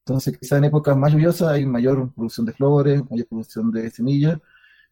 Entonces 0.00 0.36
quizá 0.38 0.58
en 0.58 0.64
épocas 0.64 0.96
más 0.96 1.12
lluviosas 1.12 1.48
hay 1.48 1.64
mayor 1.66 2.12
producción 2.12 2.46
de 2.46 2.52
flores, 2.52 3.02
mayor 3.10 3.26
producción 3.26 3.70
de 3.70 3.90
semillas, 3.90 4.38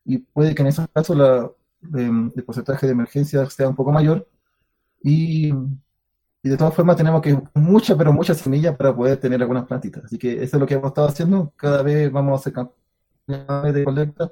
y 0.04 0.18
puede 0.18 0.54
que 0.54 0.62
en 0.62 0.68
esos 0.68 0.88
casos 0.88 1.16
la, 1.16 1.50
eh, 1.96 2.30
el 2.36 2.44
porcentaje 2.44 2.86
de 2.86 2.92
emergencia 2.92 3.48
sea 3.50 3.68
un 3.68 3.76
poco 3.76 3.92
mayor. 3.92 4.28
Y, 5.02 5.52
y, 6.42 6.48
de 6.48 6.56
todas 6.56 6.74
formas 6.74 6.96
tenemos 6.96 7.22
que 7.22 7.40
mucha, 7.54 7.96
pero 7.96 8.12
mucha 8.12 8.34
semilla 8.34 8.76
para 8.76 8.94
poder 8.94 9.18
tener 9.18 9.40
algunas 9.40 9.66
plantitas. 9.66 10.04
Así 10.04 10.18
que 10.18 10.42
eso 10.42 10.56
es 10.56 10.60
lo 10.60 10.66
que 10.66 10.74
hemos 10.74 10.88
estado 10.88 11.08
haciendo. 11.08 11.52
Cada 11.56 11.82
vez 11.82 12.10
vamos 12.12 12.32
a 12.32 12.40
hacer 12.40 12.52
campañas 12.52 13.74
de 13.74 13.84
colecta 13.84 14.30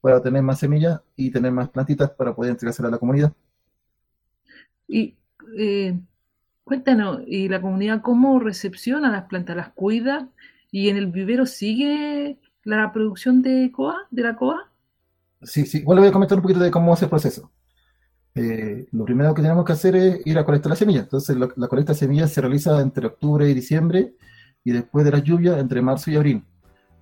para 0.00 0.22
tener 0.22 0.42
más 0.42 0.58
semillas 0.60 1.00
y 1.16 1.30
tener 1.30 1.52
más 1.52 1.68
plantitas 1.70 2.10
para 2.10 2.34
poder 2.34 2.52
entregársela 2.52 2.88
a 2.88 2.92
la 2.92 2.98
comunidad. 2.98 3.32
Y 4.86 5.16
eh, 5.58 5.98
cuéntanos, 6.64 7.22
¿y 7.26 7.48
la 7.48 7.60
comunidad 7.60 8.02
cómo 8.02 8.38
recepciona 8.38 9.10
las 9.10 9.24
plantas? 9.24 9.56
¿Las 9.56 9.70
cuida? 9.70 10.28
¿Y 10.70 10.88
en 10.90 10.96
el 10.96 11.08
vivero 11.08 11.46
sigue 11.46 12.38
la 12.64 12.92
producción 12.92 13.42
de 13.42 13.70
coa, 13.72 14.06
de 14.10 14.22
la 14.22 14.36
coa? 14.36 14.70
Sí, 15.46 15.64
sí, 15.64 15.78
igual 15.78 15.96
le 15.96 16.00
voy 16.02 16.08
a 16.10 16.12
comentar 16.12 16.38
un 16.38 16.42
poquito 16.42 16.60
de 16.60 16.70
cómo 16.70 16.92
hace 16.92 17.06
el 17.06 17.10
proceso. 17.10 17.50
Eh, 18.34 18.86
lo 18.92 19.04
primero 19.04 19.32
que 19.32 19.42
tenemos 19.42 19.64
que 19.64 19.72
hacer 19.72 19.96
es 19.96 20.26
ir 20.26 20.38
a 20.38 20.44
colectar 20.44 20.70
las 20.70 20.78
semillas. 20.78 21.04
Entonces, 21.04 21.36
la, 21.36 21.48
la, 21.56 21.68
colecta 21.68 21.92
de 21.92 21.98
semillas 21.98 22.32
se 22.32 22.40
realiza 22.40 22.80
entre 22.80 23.06
octubre 23.06 23.48
y 23.48 23.54
diciembre 23.54 24.14
y 24.64 24.72
después 24.72 25.04
de 25.04 25.12
la 25.12 25.20
lluvia 25.20 25.58
entre 25.58 25.80
marzo 25.80 26.10
y 26.10 26.16
abril. 26.16 26.44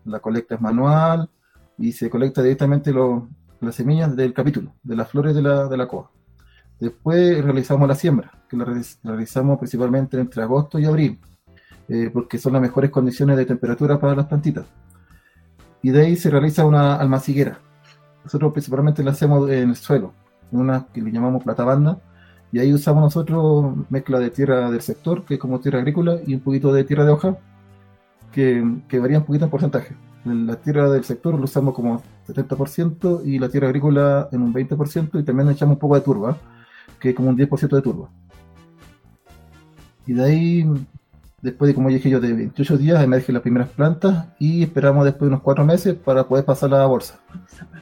La 0.04 0.20
colecta 0.20 0.54
es 0.54 0.60
manual 0.60 1.30
y 1.78 1.92
se 1.92 2.10
colecta 2.10 2.42
directamente 2.42 2.92
lo, 2.92 3.28
las 3.64 3.74
semillas 3.74 4.14
del 4.14 4.32
capítulo, 4.32 4.74
de 4.82 4.96
las 4.96 5.08
flores 5.08 5.34
de 5.34 5.42
la, 5.42 5.66
de 5.66 5.76
la 5.76 5.88
coa. 5.88 6.10
Después 6.78 7.42
realizamos 7.42 7.88
la 7.88 7.94
siembra, 7.94 8.30
que 8.48 8.56
la, 8.56 8.66
realizamos 9.02 9.58
principalmente 9.58 10.18
entre 10.18 10.42
agosto 10.42 10.78
y 10.78 10.84
abril, 10.84 11.18
eh, 11.88 12.10
porque 12.12 12.38
son 12.38 12.52
las 12.52 12.62
mejores 12.62 12.90
condiciones 12.90 13.36
de 13.36 13.46
temperatura 13.46 13.98
para 13.98 14.14
las 14.14 14.26
plantitas. 14.26 14.66
Y 15.82 15.90
de 15.90 16.02
ahí 16.02 16.16
se 16.16 16.30
realiza 16.30 16.64
una 16.64 16.96
almaciguera, 16.96 17.60
nosotros 18.24 18.52
principalmente 18.52 19.04
la 19.04 19.12
hacemos 19.12 19.48
en 19.50 19.70
el 19.70 19.76
suelo, 19.76 20.12
en 20.50 20.60
una 20.60 20.86
que 20.92 21.02
le 21.02 21.12
llamamos 21.12 21.44
plata 21.44 21.64
banda, 21.64 21.98
y 22.50 22.58
ahí 22.58 22.72
usamos 22.72 23.02
nosotros 23.02 23.74
mezcla 23.90 24.18
de 24.18 24.30
tierra 24.30 24.70
del 24.70 24.80
sector, 24.80 25.24
que 25.24 25.34
es 25.34 25.40
como 25.40 25.60
tierra 25.60 25.80
agrícola, 25.80 26.18
y 26.26 26.34
un 26.34 26.40
poquito 26.40 26.72
de 26.72 26.84
tierra 26.84 27.04
de 27.04 27.12
hoja, 27.12 27.36
que, 28.32 28.64
que 28.88 28.98
varía 28.98 29.18
un 29.18 29.24
poquito 29.24 29.44
en 29.44 29.50
porcentaje. 29.50 29.96
La 30.24 30.56
tierra 30.56 30.88
del 30.88 31.04
sector 31.04 31.34
lo 31.34 31.44
usamos 31.44 31.74
como 31.74 32.02
70% 32.26 33.22
y 33.26 33.38
la 33.38 33.48
tierra 33.48 33.66
agrícola 33.68 34.28
en 34.32 34.42
un 34.42 34.54
20%, 34.54 35.20
y 35.20 35.22
también 35.22 35.50
echamos 35.50 35.74
un 35.74 35.78
poco 35.80 35.96
de 35.96 36.00
turba, 36.00 36.38
que 36.98 37.10
es 37.10 37.14
como 37.14 37.28
un 37.28 37.36
10% 37.36 37.76
de 37.76 37.82
turba. 37.82 38.08
Y 40.06 40.12
de 40.14 40.24
ahí 40.24 40.70
Después 41.44 41.68
de, 41.68 41.74
como 41.74 41.90
dije 41.90 42.08
yo, 42.08 42.20
de 42.20 42.32
28 42.32 42.78
días 42.78 43.04
emergen 43.04 43.34
las 43.34 43.42
primeras 43.42 43.68
plantas 43.68 44.28
y 44.38 44.62
esperamos 44.62 45.04
después 45.04 45.28
de 45.28 45.34
unos 45.34 45.42
4 45.42 45.62
meses 45.62 45.94
para 45.94 46.26
poder 46.26 46.46
pasarlas 46.46 46.80
a 46.80 46.86
bolsa. 46.86 47.20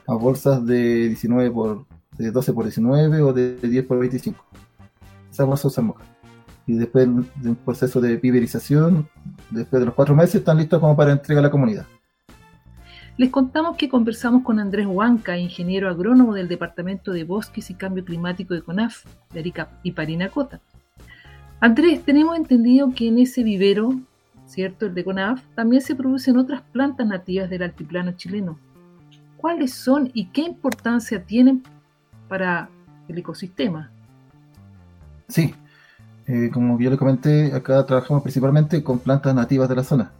A 0.08 0.14
bolsas 0.14 0.66
de 0.66 1.06
19 1.06 1.48
por, 1.52 1.86
de 2.18 2.32
12 2.32 2.52
por 2.54 2.64
19 2.64 3.22
o 3.22 3.32
de 3.32 3.54
10 3.54 3.86
por 3.86 4.00
25. 4.00 4.44
Esas 5.30 5.46
bolsas 5.46 5.78
acá. 5.78 6.02
y 6.66 6.72
después 6.72 7.06
de 7.06 7.48
un 7.50 7.54
proceso 7.54 8.00
de 8.00 8.16
viverización, 8.16 9.08
después 9.50 9.78
de 9.78 9.86
los 9.86 9.94
cuatro 9.94 10.16
meses, 10.16 10.34
están 10.34 10.56
listos 10.56 10.80
como 10.80 10.96
para 10.96 11.12
entrega 11.12 11.38
a 11.38 11.44
la 11.44 11.50
comunidad. 11.52 11.86
Les 13.16 13.30
contamos 13.30 13.76
que 13.76 13.88
conversamos 13.88 14.42
con 14.42 14.58
Andrés 14.58 14.88
Huanca, 14.88 15.38
ingeniero 15.38 15.88
agrónomo 15.88 16.34
del 16.34 16.48
Departamento 16.48 17.12
de 17.12 17.22
Bosques 17.22 17.70
y 17.70 17.74
Cambio 17.74 18.04
Climático 18.04 18.54
de 18.54 18.62
CONAF, 18.62 19.04
de 19.32 19.38
Arica 19.38 19.68
y 19.84 19.92
Parinacota. 19.92 20.60
Andrés, 21.62 22.02
tenemos 22.04 22.36
entendido 22.36 22.92
que 22.92 23.06
en 23.06 23.20
ese 23.20 23.44
vivero, 23.44 23.94
¿cierto? 24.46 24.86
El 24.86 24.94
de 24.94 25.04
CONAF, 25.04 25.44
también 25.54 25.80
se 25.80 25.94
producen 25.94 26.36
otras 26.36 26.60
plantas 26.72 27.06
nativas 27.06 27.48
del 27.48 27.62
altiplano 27.62 28.10
chileno. 28.16 28.58
¿Cuáles 29.36 29.72
son 29.72 30.10
y 30.12 30.24
qué 30.30 30.40
importancia 30.40 31.22
tienen 31.22 31.62
para 32.28 32.68
el 33.06 33.16
ecosistema? 33.16 33.92
Sí, 35.28 35.54
eh, 36.26 36.50
como 36.52 36.80
yo 36.80 36.90
le 36.90 36.96
comenté, 36.96 37.54
acá 37.54 37.86
trabajamos 37.86 38.24
principalmente 38.24 38.82
con 38.82 38.98
plantas 38.98 39.32
nativas 39.32 39.68
de 39.68 39.76
la 39.76 39.84
zona. 39.84 40.10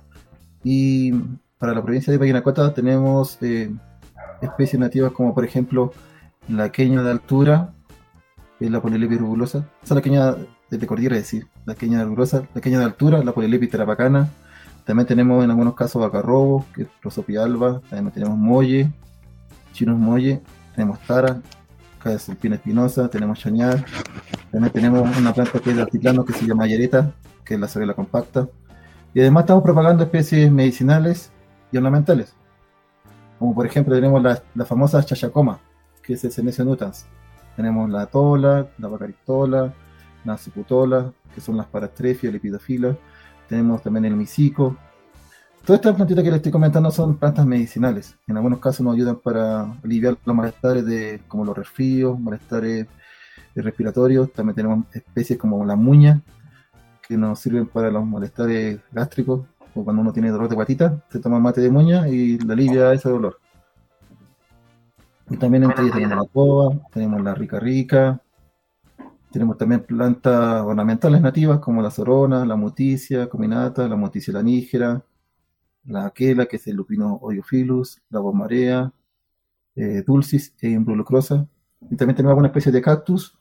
Y 0.63 1.11
para 1.59 1.75
la 1.75 1.83
provincia 1.83 2.13
de 2.13 2.21
Parinacota 2.21 2.73
tenemos 2.73 3.37
eh, 3.43 3.69
especies 4.41 4.79
nativas 4.79 5.11
como 5.11 5.35
por 5.35 5.45
ejemplo 5.45 5.93
la 6.47 6.71
queña 6.71 7.03
de 7.03 7.11
altura, 7.11 7.75
la 8.61 8.81
polilepis 8.81 9.19
rubulosa, 9.19 9.59
esa 9.83 9.95
es 9.95 9.97
la 9.97 10.03
queña 10.03 10.37
de 10.81 10.87
cordillera, 10.87 11.17
es 11.17 11.23
decir, 11.23 11.47
la 11.65 11.75
queña 11.75 11.99
de 11.99 12.05
rubulosa, 12.05 12.47
la 12.55 12.61
queña 12.61 12.79
de 12.79 12.85
altura, 12.85 13.23
la 13.23 13.33
polilepis 13.33 13.71
terapacana, 13.71 14.29
también 14.85 15.07
tenemos 15.07 15.45
en 15.45 15.51
algunos 15.51 15.75
casos 15.75 16.03
bacarrobo, 16.03 16.67
que 16.75 16.83
es 16.83 16.89
rosopialba, 17.03 17.81
también 17.89 18.11
tenemos 18.11 18.37
molle, 18.37 18.91
chinos 19.73 19.99
molle, 19.99 20.43
tenemos 20.75 20.99
tara, 21.01 21.41
caesulpina 22.03 22.57
espinosa, 22.57 23.09
tenemos 23.09 23.39
chañar, 23.39 23.85
también 24.51 24.73
tenemos 24.73 25.17
una 25.17 25.33
planta 25.33 25.61
que 25.61 25.71
es 25.71 25.77
de 25.77 25.83
altiplano 25.83 26.25
que 26.25 26.33
se 26.33 26.47
llama 26.47 26.67
yereta, 26.67 27.13
que 27.45 27.55
es 27.55 27.61
la 27.61 27.69
sabela 27.69 27.95
compacta, 27.95 28.49
y 29.15 29.21
además 29.21 29.43
estamos 29.43 29.63
propagando 29.63 30.03
especies 30.03 30.51
medicinales 30.51 31.31
y 31.71 31.77
ornamentales. 31.77 32.35
Como 33.39 33.55
por 33.55 33.67
ejemplo 33.67 33.95
tenemos 33.95 34.23
la, 34.23 34.43
la 34.55 34.65
famosa 34.65 35.03
chachacoma, 35.05 35.61
que 36.03 36.15
es 36.15 36.25
el 36.25 36.33
Senecio 36.33 36.65
nutans. 36.65 37.07
Tenemos 37.57 37.91
la 37.91 38.07
tola, 38.07 38.67
la 38.79 38.89
bacaristola, 38.89 39.73
la 40.25 40.39
suputola, 40.39 41.13
que 41.35 41.41
son 41.41 41.57
las 41.57 41.67
parastrefias, 41.67 42.33
lepidofila. 42.33 42.97
Tenemos 43.49 43.83
también 43.83 44.05
el 44.05 44.17
misico. 44.17 44.77
Todas 45.65 45.81
estas 45.81 45.95
plantitas 45.95 46.25
que 46.25 46.31
les 46.31 46.39
estoy 46.39 46.53
comentando 46.53 46.91
son 46.91 47.17
plantas 47.17 47.47
medicinales. 47.47 48.17
En 48.27 48.37
algunos 48.37 48.59
casos 48.59 48.81
nos 48.81 48.95
ayudan 48.95 49.17
para 49.17 49.63
aliviar 49.85 50.17
los 50.25 50.37
malestares 50.37 50.85
de, 50.85 51.21
como 51.29 51.45
los 51.45 51.57
resfríos, 51.57 52.19
malestares 52.19 52.87
respiratorios. 53.55 54.33
También 54.33 54.57
tenemos 54.57 54.85
especies 54.93 55.39
como 55.39 55.65
la 55.65 55.77
muña, 55.77 56.21
que 57.07 57.17
nos 57.17 57.39
sirven 57.39 57.67
para 57.67 57.91
los 57.91 58.05
malestares 58.05 58.81
gástricos 58.91 59.43
o 59.75 59.85
cuando 59.85 60.03
uno 60.03 60.13
tiene 60.13 60.31
dolor 60.31 60.49
de 60.49 60.55
guatita, 60.55 61.03
se 61.11 61.19
toma 61.19 61.39
mate 61.39 61.61
de 61.61 61.71
muña 61.71 62.09
y 62.09 62.39
le 62.39 62.53
alivia 62.53 62.93
ese 62.93 63.09
dolor. 63.09 63.39
Y 65.31 65.37
también 65.37 65.65
entre 65.65 65.85
ellas 65.85 65.95
tenemos 65.95 66.19
la 66.19 66.31
coba, 66.31 66.77
tenemos 66.93 67.23
la 67.23 67.35
rica 67.35 67.59
rica, 67.59 68.21
tenemos 69.33 69.59
también 69.59 69.85
plantas 69.85 70.63
ornamentales 70.63 71.21
nativas 71.21 71.59
como 71.59 71.83
la 71.83 71.91
sorona, 71.91 72.45
la 72.47 72.57
muticia 72.57 73.29
cominata, 73.29 73.89
la 73.89 73.97
muticia 73.97 74.33
lanígera, 74.35 75.05
la 75.85 76.07
aquela, 76.07 76.47
que 76.47 76.57
es 76.57 76.67
el 76.69 76.77
lupino 76.77 77.19
oiophilus, 77.23 78.01
la 78.11 78.21
bomarea, 78.21 78.93
eh, 79.75 80.05
dulcis 80.07 80.55
e 80.61 80.69
imbulucrosa. 80.71 81.49
Y 81.91 81.97
también 81.97 82.17
tenemos 82.17 82.33
alguna 82.33 82.49
especie 82.49 82.71
de 82.71 82.83
cactus, 82.83 83.37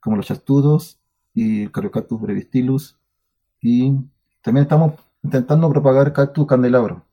como 0.00 0.16
los 0.16 0.26
chastudos 0.26 1.00
y 1.34 1.62
el 1.64 1.72
Caryocactus 1.72 2.20
brevistilus. 2.20 2.98
Y 3.62 3.92
también 4.42 4.64
estamos 4.64 4.94
intentando 5.22 5.70
propagar 5.70 6.12
cactus 6.12 6.46
candelabro. 6.46 7.04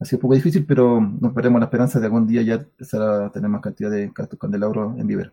Ha 0.00 0.04
sido 0.04 0.18
un 0.18 0.22
poco 0.22 0.34
difícil, 0.34 0.66
pero 0.66 1.00
nos 1.00 1.34
veremos 1.34 1.60
la 1.60 1.66
esperanza 1.66 1.98
de 2.00 2.06
algún 2.06 2.26
día 2.26 2.42
ya 2.42 2.54
empezar 2.54 3.02
a 3.02 3.32
tener 3.32 3.48
más 3.48 3.62
cantidad 3.62 3.90
de 3.90 4.12
cactus 4.12 4.38
candelabro 4.38 4.94
en 4.98 5.06
vivero. 5.06 5.32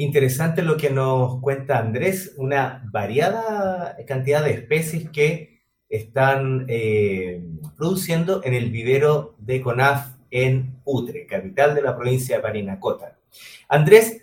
Interesante 0.00 0.62
lo 0.62 0.76
que 0.76 0.90
nos 0.90 1.40
cuenta 1.40 1.80
Andrés, 1.80 2.32
una 2.36 2.88
variada 2.92 3.96
cantidad 4.06 4.44
de 4.44 4.52
especies 4.52 5.10
que 5.10 5.60
están 5.88 6.66
eh, 6.68 7.42
produciendo 7.76 8.40
en 8.44 8.54
el 8.54 8.70
vivero 8.70 9.34
de 9.38 9.60
CONAF 9.60 10.14
en 10.30 10.80
Utre, 10.84 11.26
capital 11.26 11.74
de 11.74 11.82
la 11.82 11.96
provincia 11.96 12.36
de 12.36 12.42
Parinacota. 12.42 13.18
Andrés, 13.68 14.22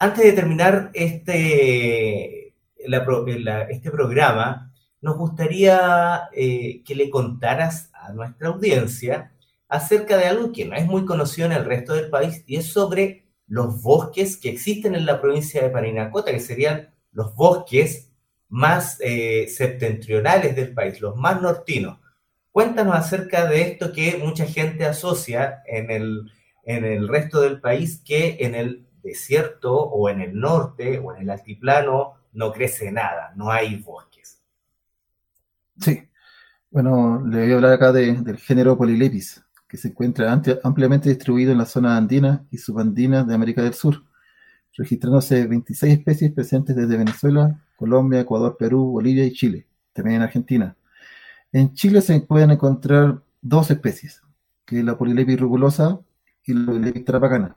antes 0.00 0.24
de 0.24 0.32
terminar 0.32 0.90
este, 0.92 2.54
este 2.76 3.90
programa, 3.92 4.72
nos 5.00 5.16
gustaría 5.16 6.22
eh, 6.32 6.82
que 6.84 6.96
le 6.96 7.10
contaras 7.10 7.92
a 7.92 8.12
nuestra 8.12 8.48
audiencia 8.48 9.32
acerca 9.68 10.16
de 10.16 10.24
algo 10.24 10.50
que 10.50 10.64
no 10.64 10.74
es 10.74 10.84
muy 10.84 11.04
conocido 11.04 11.46
en 11.46 11.52
el 11.52 11.64
resto 11.64 11.94
del 11.94 12.10
país 12.10 12.42
y 12.48 12.56
es 12.56 12.66
sobre 12.66 13.21
los 13.52 13.82
bosques 13.82 14.38
que 14.38 14.48
existen 14.48 14.94
en 14.94 15.04
la 15.04 15.20
provincia 15.20 15.62
de 15.62 15.68
Parinacota, 15.68 16.32
que 16.32 16.40
serían 16.40 16.88
los 17.12 17.34
bosques 17.34 18.10
más 18.48 18.96
eh, 19.02 19.46
septentrionales 19.46 20.56
del 20.56 20.72
país, 20.72 21.02
los 21.02 21.16
más 21.16 21.42
nortinos. 21.42 21.98
Cuéntanos 22.50 22.94
acerca 22.94 23.44
de 23.44 23.60
esto 23.60 23.92
que 23.92 24.16
mucha 24.16 24.46
gente 24.46 24.86
asocia 24.86 25.62
en 25.66 25.90
el, 25.90 26.32
en 26.64 26.86
el 26.86 27.06
resto 27.06 27.42
del 27.42 27.60
país, 27.60 28.00
que 28.02 28.38
en 28.40 28.54
el 28.54 28.86
desierto 29.02 29.74
o 29.74 30.08
en 30.08 30.22
el 30.22 30.40
norte 30.40 30.98
o 30.98 31.14
en 31.14 31.20
el 31.20 31.28
altiplano 31.28 32.14
no 32.32 32.52
crece 32.52 32.90
nada, 32.90 33.34
no 33.36 33.50
hay 33.50 33.76
bosque. 33.76 34.22
Sí, 35.78 36.08
bueno, 36.70 37.22
le 37.26 37.42
voy 37.42 37.52
a 37.52 37.54
hablar 37.56 37.72
acá 37.74 37.92
del 37.92 38.38
género 38.38 38.78
Polylepis, 38.78 39.44
que 39.72 39.78
se 39.78 39.88
encuentra 39.88 40.30
ampliamente 40.64 41.08
distribuido 41.08 41.50
en 41.50 41.56
la 41.56 41.64
zona 41.64 41.96
andina 41.96 42.44
y 42.50 42.58
subandina 42.58 43.24
de 43.24 43.34
América 43.34 43.62
del 43.62 43.72
Sur, 43.72 44.04
registrándose 44.76 45.46
26 45.46 45.94
especies 45.94 46.30
presentes 46.30 46.76
desde 46.76 46.98
Venezuela, 46.98 47.58
Colombia, 47.76 48.20
Ecuador, 48.20 48.58
Perú, 48.58 48.90
Bolivia 48.90 49.24
y 49.24 49.32
Chile, 49.32 49.66
también 49.94 50.16
en 50.16 50.22
Argentina. 50.24 50.76
En 51.52 51.72
Chile 51.72 52.02
se 52.02 52.20
pueden 52.20 52.50
encontrar 52.50 53.22
dos 53.40 53.70
especies, 53.70 54.20
que 54.66 54.80
es 54.80 54.84
la 54.84 54.98
Polylepis 54.98 55.40
rugulosa 55.40 56.00
y 56.44 56.52
la 56.52 56.66
Polylepis 56.66 57.04
trapacana. 57.06 57.56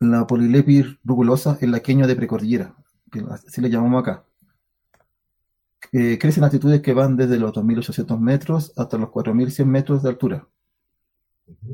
La 0.00 0.26
Polylepis 0.26 0.96
rugulosa 1.04 1.56
es 1.60 1.68
la 1.68 1.78
queña 1.78 2.08
de 2.08 2.16
precordillera, 2.16 2.74
que 3.12 3.24
así 3.30 3.60
le 3.60 3.70
llamamos 3.70 4.02
acá 4.02 4.24
eh, 5.92 6.18
crecen 6.18 6.44
altitudes 6.44 6.82
que 6.82 6.92
van 6.92 7.16
desde 7.16 7.38
los 7.38 7.52
2.800 7.52 8.18
metros 8.18 8.72
hasta 8.76 8.98
los 8.98 9.08
4.100 9.10 9.64
metros 9.64 10.02
de 10.02 10.08
altura. 10.10 10.48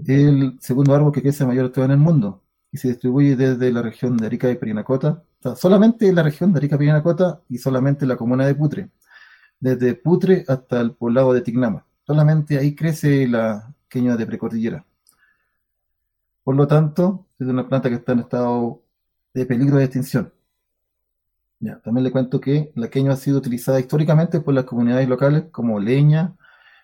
El 0.06 0.56
segundo 0.60 0.94
árbol 0.94 1.12
que 1.12 1.22
crece 1.22 1.42
a 1.42 1.46
mayor 1.46 1.66
altura 1.66 1.86
en 1.86 1.92
el 1.92 1.98
mundo 1.98 2.42
y 2.70 2.78
se 2.78 2.88
distribuye 2.88 3.36
desde 3.36 3.72
la 3.72 3.82
región 3.82 4.16
de 4.16 4.26
Arica 4.26 4.50
y 4.50 4.56
Perinacota, 4.56 5.24
solamente 5.56 6.12
la 6.12 6.22
región 6.22 6.52
de 6.52 6.58
Arica 6.58 6.76
y 6.76 6.78
Perinacota 6.78 7.42
y 7.48 7.58
solamente 7.58 8.06
la 8.06 8.16
comuna 8.16 8.46
de 8.46 8.54
Putre, 8.54 8.90
desde 9.58 9.94
Putre 9.94 10.44
hasta 10.46 10.80
el 10.80 10.92
poblado 10.92 11.32
de 11.32 11.40
Tignama. 11.40 11.84
Solamente 12.06 12.58
ahí 12.58 12.74
crece 12.74 13.26
la 13.26 13.74
queña 13.88 14.16
de 14.16 14.26
precordillera. 14.26 14.84
Por 16.42 16.54
lo 16.56 16.66
tanto, 16.66 17.26
es 17.38 17.46
una 17.46 17.66
planta 17.68 17.88
que 17.88 17.96
está 17.96 18.12
en 18.12 18.20
estado 18.20 18.82
de 19.32 19.46
peligro 19.46 19.78
de 19.78 19.84
extinción 19.84 20.33
también 21.82 22.04
le 22.04 22.12
cuento 22.12 22.40
que 22.40 22.72
la 22.74 22.88
queña 22.88 23.12
ha 23.12 23.16
sido 23.16 23.38
utilizada 23.38 23.80
históricamente 23.80 24.40
por 24.40 24.54
las 24.54 24.64
comunidades 24.64 25.08
locales 25.08 25.44
como 25.50 25.80
leña, 25.80 26.36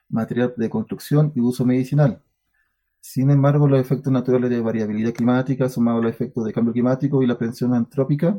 material 0.09 0.55
de 0.57 0.71
construcción 0.71 1.33
y 1.35 1.41
uso 1.41 1.65
medicinal. 1.65 2.23
Sin 3.01 3.31
embargo, 3.31 3.69
los 3.69 3.81
efectos 3.81 4.13
naturales 4.13 4.51
de 4.51 4.61
variabilidad 4.61 5.13
climática, 5.15 5.69
sumados 5.69 6.01
a 6.03 6.05
los 6.05 6.15
efectos 6.15 6.45
de 6.45 6.53
cambio 6.53 6.73
climático 6.73 7.23
y 7.23 7.27
la 7.27 7.39
presión 7.39 7.75
antrópica, 7.75 8.39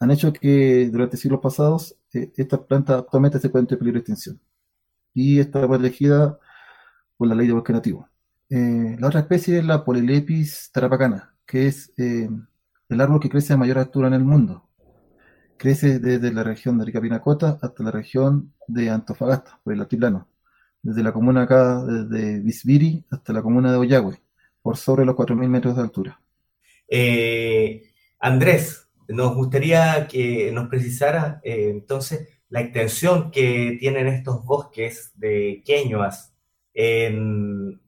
han 0.00 0.10
hecho 0.10 0.32
que 0.32 0.88
durante 0.90 1.16
siglos 1.16 1.40
pasados 1.40 1.96
eh, 2.12 2.32
esta 2.36 2.64
planta 2.64 2.98
actualmente 2.98 3.38
se 3.38 3.48
encuentre 3.48 3.74
en 3.74 3.78
peligro 3.78 3.98
de 3.98 4.00
extinción 4.00 4.40
y 5.14 5.38
está 5.40 5.66
protegida 5.68 6.38
por 7.16 7.28
la 7.28 7.34
ley 7.34 7.46
de 7.46 7.52
bosque 7.54 7.72
nativo. 7.72 8.08
Eh, 8.50 8.96
la 8.98 9.08
otra 9.08 9.20
especie 9.20 9.58
es 9.58 9.64
la 9.64 9.84
Polylepis 9.84 10.70
tarapacana, 10.72 11.34
que 11.46 11.68
es 11.68 11.92
eh, 11.98 12.28
el 12.88 13.00
árbol 13.00 13.20
que 13.20 13.30
crece 13.30 13.52
a 13.54 13.56
mayor 13.56 13.78
altura 13.78 14.08
en 14.08 14.14
el 14.14 14.24
mundo 14.24 14.63
crece 15.56 15.98
desde 15.98 16.32
la 16.32 16.42
región 16.42 16.78
de 16.78 16.82
Arica-Pinacota 16.82 17.58
hasta 17.60 17.82
la 17.82 17.90
región 17.90 18.52
de 18.66 18.90
Antofagasta, 18.90 19.60
por 19.62 19.72
el 19.72 19.80
altiplano, 19.80 20.28
desde 20.82 21.02
la 21.02 21.12
comuna 21.12 21.42
acá, 21.42 21.82
desde 21.84 22.40
Visviri 22.40 23.04
hasta 23.10 23.32
la 23.32 23.42
comuna 23.42 23.70
de 23.72 23.78
Oyagüe, 23.78 24.20
por 24.62 24.76
sobre 24.76 25.04
los 25.04 25.14
4.000 25.14 25.48
metros 25.48 25.76
de 25.76 25.82
altura. 25.82 26.20
Eh, 26.88 27.90
Andrés, 28.18 28.88
nos 29.08 29.34
gustaría 29.34 30.06
que 30.08 30.50
nos 30.52 30.68
precisara 30.68 31.40
eh, 31.42 31.70
entonces 31.70 32.28
la 32.48 32.60
extensión 32.60 33.30
que 33.30 33.76
tienen 33.80 34.06
estos 34.06 34.44
bosques 34.44 35.12
de 35.16 35.62
queñuas 35.64 36.34
en, 36.72 37.80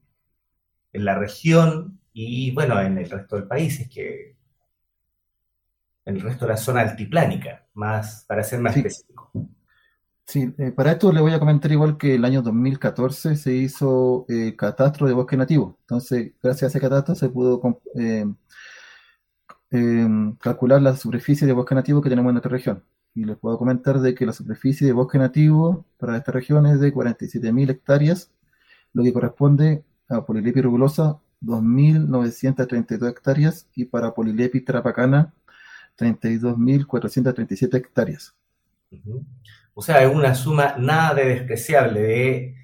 en 0.93 1.05
la 1.05 1.19
región 1.19 2.01
y 2.13 2.51
bueno, 2.53 2.81
en 2.81 2.97
el 2.97 3.11
resto 3.11 3.37
del 3.37 3.47
país, 3.47 3.79
es 3.79 3.91
que 3.91 4.36
en 6.07 6.17
el 6.17 6.23
resto 6.23 6.47
de 6.47 6.53
la 6.53 6.57
zona 6.57 6.81
altiplánica, 6.83 7.67
más, 7.75 8.25
para 8.27 8.43
ser 8.45 8.61
más 8.61 8.77
específico. 8.77 9.31
Sí, 10.27 10.53
eh, 10.59 10.73
para 10.73 10.93
esto 10.93 11.13
le 11.13 11.21
voy 11.21 11.33
a 11.33 11.39
comentar 11.39 11.71
igual 11.71 11.97
que 11.99 12.15
el 12.15 12.25
año 12.25 12.43
2014 12.43 13.37
se 13.37 13.53
hizo 13.55 14.25
eh, 14.29 14.57
catastro 14.57 15.07
de 15.07 15.15
bosque 15.15 15.37
nativo. 15.37 15.79
Entonces, 15.83 16.33
gracias 16.43 16.65
a 16.65 16.67
ese 16.69 16.81
catastro 16.81 17.15
se 17.15 17.29
pudo 17.29 17.61
eh, 17.95 18.27
calcular 20.41 20.81
la 20.83 20.97
superficie 20.97 21.47
de 21.47 21.53
bosque 21.53 21.75
nativo 21.75 22.01
que 22.01 22.09
tenemos 22.09 22.31
en 22.31 22.35
nuestra 22.35 22.51
región. 22.51 22.83
Y 23.15 23.25
les 23.25 23.37
puedo 23.37 23.59
comentar 23.59 24.01
de 24.01 24.15
que 24.15 24.27
la 24.27 24.33
superficie 24.33 24.87
de 24.87 24.93
bosque 24.93 25.19
nativo 25.19 25.87
para 25.97 26.17
esta 26.17 26.33
región 26.33 26.67
es 26.67 26.81
de 26.81 26.93
47.000 26.93 27.71
hectáreas, 27.71 28.31
lo 28.93 29.03
que 29.03 29.13
corresponde 29.13 29.85
a 30.09 30.25
Polilepis 30.25 30.63
rugulosa 30.65 31.21
2.932 31.43 33.09
hectáreas 33.09 33.69
y 33.75 33.87
para 33.87 34.15
Polilepis 34.15 34.65
trapacana 34.65 35.33
32.437 35.99 37.75
hectáreas. 37.75 38.35
O 39.75 39.83
sea, 39.83 40.03
es 40.03 40.15
una 40.15 40.35
suma 40.35 40.77
nada 40.79 41.15
de 41.15 41.25
despreciable 41.27 42.01
de 42.01 42.55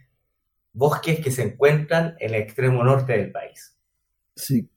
bosques 0.73 1.21
que 1.21 1.31
se 1.31 1.43
encuentran 1.43 2.15
en 2.19 2.35
el 2.35 2.41
extremo 2.41 2.83
norte 2.83 3.13
del 3.13 3.31
país. 3.31 3.77
Sí, 4.35 4.69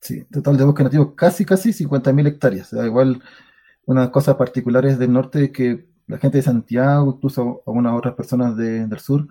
sí, 0.00 0.24
total 0.24 0.56
de 0.56 0.64
bosque 0.64 0.82
nativo 0.82 1.14
casi, 1.14 1.44
casi 1.44 1.70
50.000 1.70 2.26
hectáreas. 2.26 2.72
O 2.72 2.76
sea, 2.76 2.86
igual, 2.86 3.22
una 3.86 4.10
cosa 4.10 4.36
particulares 4.36 4.98
del 4.98 5.12
norte 5.12 5.44
es 5.44 5.50
que 5.50 5.86
la 6.06 6.18
gente 6.18 6.38
de 6.38 6.42
Santiago, 6.42 7.14
incluso 7.16 7.62
algunas 7.66 7.94
otras 7.94 8.14
personas 8.14 8.56
del 8.56 8.98
sur, 8.98 9.28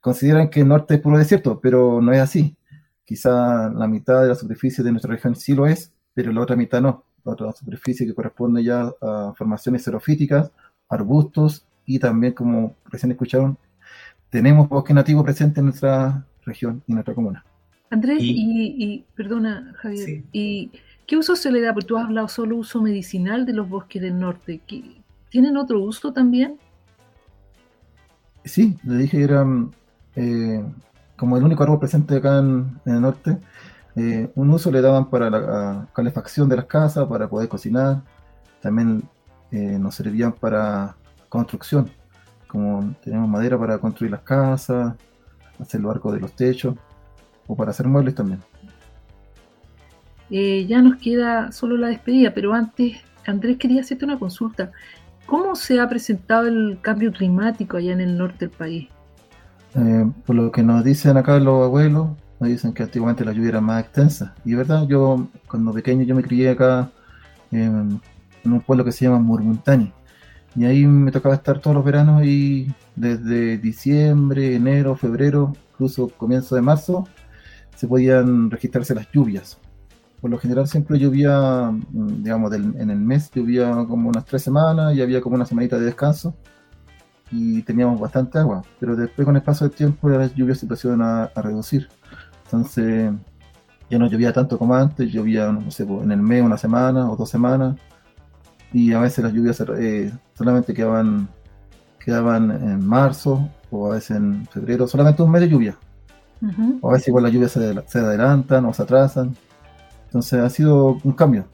consideran 0.00 0.48
que 0.50 0.60
el 0.60 0.68
norte 0.68 0.94
es 0.94 1.00
puro 1.00 1.18
desierto, 1.18 1.60
pero 1.60 2.00
no 2.00 2.12
es 2.12 2.20
así. 2.20 2.56
Quizá 3.04 3.70
la 3.70 3.86
mitad 3.86 4.22
de 4.22 4.28
la 4.28 4.34
superficie 4.34 4.84
de 4.84 4.90
nuestra 4.90 5.12
región 5.12 5.34
sí 5.36 5.54
lo 5.54 5.66
es, 5.66 5.92
pero 6.14 6.32
la 6.32 6.40
otra 6.40 6.56
mitad 6.56 6.80
no. 6.80 7.04
Otra 7.24 7.52
superficie 7.52 8.06
que 8.06 8.14
corresponde 8.14 8.62
ya 8.62 8.92
a 9.00 9.32
formaciones 9.36 9.84
xerofíticas, 9.84 10.50
arbustos 10.88 11.66
y 11.84 11.98
también, 11.98 12.32
como 12.32 12.76
recién 12.86 13.12
escucharon, 13.12 13.58
tenemos 14.30 14.68
bosque 14.68 14.94
nativo 14.94 15.24
presente 15.24 15.60
en 15.60 15.66
nuestra 15.66 16.24
región 16.44 16.82
y 16.86 16.92
en 16.92 16.96
nuestra 16.96 17.14
comuna. 17.14 17.44
Andrés, 17.90 18.18
y, 18.20 19.04
perdona 19.14 19.72
Javier, 19.76 20.22
¿y 20.32 20.70
qué 21.06 21.16
uso 21.16 21.36
se 21.36 21.50
le 21.50 21.62
da? 21.62 21.72
Porque 21.72 21.86
tú 21.86 21.96
has 21.96 22.04
hablado 22.04 22.28
solo 22.28 22.56
uso 22.56 22.82
medicinal 22.82 23.46
de 23.46 23.54
los 23.54 23.68
bosques 23.68 24.02
del 24.02 24.18
norte. 24.18 24.60
¿Tienen 25.30 25.56
otro 25.56 25.80
uso 25.80 26.12
también? 26.12 26.58
Sí, 28.44 28.76
le 28.84 28.96
dije 28.96 29.18
que 29.18 29.24
eran 29.24 29.70
eh, 30.16 30.62
como 31.16 31.36
el 31.36 31.44
único 31.44 31.62
árbol 31.62 31.80
presente 31.80 32.16
acá 32.16 32.38
en, 32.38 32.78
el 32.86 33.00
norte. 33.00 33.38
Eh, 33.98 34.30
un 34.36 34.50
uso 34.50 34.70
le 34.70 34.80
daban 34.80 35.10
para 35.10 35.28
la 35.28 35.88
calefacción 35.92 36.48
de 36.48 36.54
las 36.54 36.66
casas, 36.66 37.08
para 37.08 37.28
poder 37.28 37.48
cocinar. 37.48 38.02
También 38.62 39.02
eh, 39.50 39.76
nos 39.78 39.96
servían 39.96 40.32
para 40.32 40.94
construcción, 41.28 41.90
como 42.46 42.94
tenemos 43.02 43.28
madera 43.28 43.58
para 43.58 43.78
construir 43.78 44.12
las 44.12 44.20
casas, 44.20 44.94
hacer 45.58 45.80
los 45.80 45.92
arcos 45.92 46.14
de 46.14 46.20
los 46.20 46.32
techos 46.32 46.76
o 47.48 47.56
para 47.56 47.72
hacer 47.72 47.88
muebles 47.88 48.14
también. 48.14 48.40
Eh, 50.30 50.64
ya 50.66 50.80
nos 50.80 50.96
queda 50.98 51.50
solo 51.50 51.76
la 51.76 51.88
despedida, 51.88 52.32
pero 52.32 52.54
antes, 52.54 52.98
Andrés, 53.26 53.56
quería 53.56 53.80
hacerte 53.80 54.04
una 54.04 54.18
consulta. 54.18 54.70
¿Cómo 55.26 55.56
se 55.56 55.80
ha 55.80 55.88
presentado 55.88 56.46
el 56.46 56.78
cambio 56.82 57.10
climático 57.10 57.76
allá 57.76 57.94
en 57.94 58.00
el 58.00 58.16
norte 58.16 58.46
del 58.46 58.50
país? 58.50 58.88
Eh, 59.74 60.08
por 60.24 60.36
lo 60.36 60.52
que 60.52 60.62
nos 60.62 60.84
dicen 60.84 61.16
acá 61.16 61.38
los 61.40 61.64
abuelos, 61.64 62.10
nos 62.40 62.48
dicen 62.48 62.72
que 62.72 62.82
antiguamente 62.82 63.24
la 63.24 63.32
lluvia 63.32 63.50
era 63.50 63.60
más 63.60 63.82
extensa. 63.82 64.34
Y 64.44 64.54
verdad, 64.54 64.86
yo 64.86 65.28
cuando 65.48 65.72
pequeño 65.72 66.04
yo 66.04 66.14
me 66.14 66.22
crié 66.22 66.50
acá 66.50 66.90
en, 67.50 68.00
un 68.44 68.60
pueblo 68.60 68.84
que 68.84 68.92
se 68.92 69.04
llama 69.04 69.18
Murmuntani. 69.18 69.92
Y 70.56 70.64
ahí 70.64 70.86
me 70.86 71.12
tocaba 71.12 71.34
estar 71.34 71.60
todos 71.60 71.76
los 71.76 71.84
veranos 71.84 72.24
y 72.24 72.72
desde 72.96 73.58
diciembre, 73.58 74.54
enero, 74.54 74.96
febrero, 74.96 75.52
incluso 75.72 76.08
comienzo 76.08 76.54
de 76.54 76.62
marzo, 76.62 77.06
se 77.76 77.86
podían 77.86 78.50
registrarse 78.50 78.94
las 78.94 79.10
lluvias. 79.12 79.58
Por 80.20 80.30
lo 80.30 80.38
general 80.38 80.66
siempre 80.66 80.98
llovía, 80.98 81.70
mm, 81.70 82.22
digamos, 82.22 82.52
en 82.52 82.90
el 82.90 82.98
mes 82.98 83.30
llovía 83.30 83.70
como 83.86 84.08
unas 84.08 84.24
tres 84.24 84.42
semanas 84.42 84.94
y 84.94 85.02
había 85.02 85.20
como 85.20 85.36
una 85.36 85.44
semanita 85.46 85.78
de 85.78 85.86
descanso 85.86 86.34
y 87.30 87.62
teníamos 87.62 88.00
bastante 88.00 88.38
agua, 88.38 88.62
pero 88.80 88.96
después 88.96 89.26
con 89.26 89.36
el 89.36 89.42
paso 89.42 89.66
del 89.66 89.76
tiempo 89.76 90.08
las 90.08 90.34
lluvias 90.34 90.58
se 90.58 90.66
empezaron 90.66 91.02
a, 91.02 91.24
a 91.24 91.42
reducir. 91.42 91.88
Entonces 92.48 93.12
ya 93.90 93.98
no 93.98 94.06
llovía 94.06 94.32
tanto 94.32 94.58
como 94.58 94.74
antes, 94.74 95.12
llovía, 95.12 95.52
no 95.52 95.70
sé, 95.70 95.82
en 95.82 96.10
el 96.10 96.22
mes 96.22 96.42
una 96.42 96.56
semana 96.56 97.10
o 97.10 97.16
dos 97.16 97.28
semanas 97.28 97.76
y 98.72 98.92
a 98.94 99.00
veces 99.00 99.22
las 99.22 99.34
lluvias 99.34 99.62
eh, 99.78 100.10
solamente 100.34 100.72
quedaban, 100.72 101.28
quedaban 102.02 102.50
en 102.50 102.86
marzo 102.86 103.50
o 103.70 103.90
a 103.90 103.96
veces 103.96 104.16
en 104.16 104.46
febrero, 104.46 104.86
solamente 104.86 105.22
un 105.22 105.30
mes 105.30 105.42
de 105.42 105.48
lluvia. 105.48 105.76
O 106.80 106.90
a 106.90 106.92
veces 106.92 107.08
igual 107.08 107.24
las 107.24 107.32
lluvias 107.32 107.52
se, 107.52 107.98
adelantan 107.98 108.64
o 108.64 108.72
se 108.72 108.82
atrasan. 108.82 109.36
Entonces 110.06 110.40
ha 110.40 110.48
sido 110.48 110.98
un 111.02 111.12
cambio. 111.12 111.46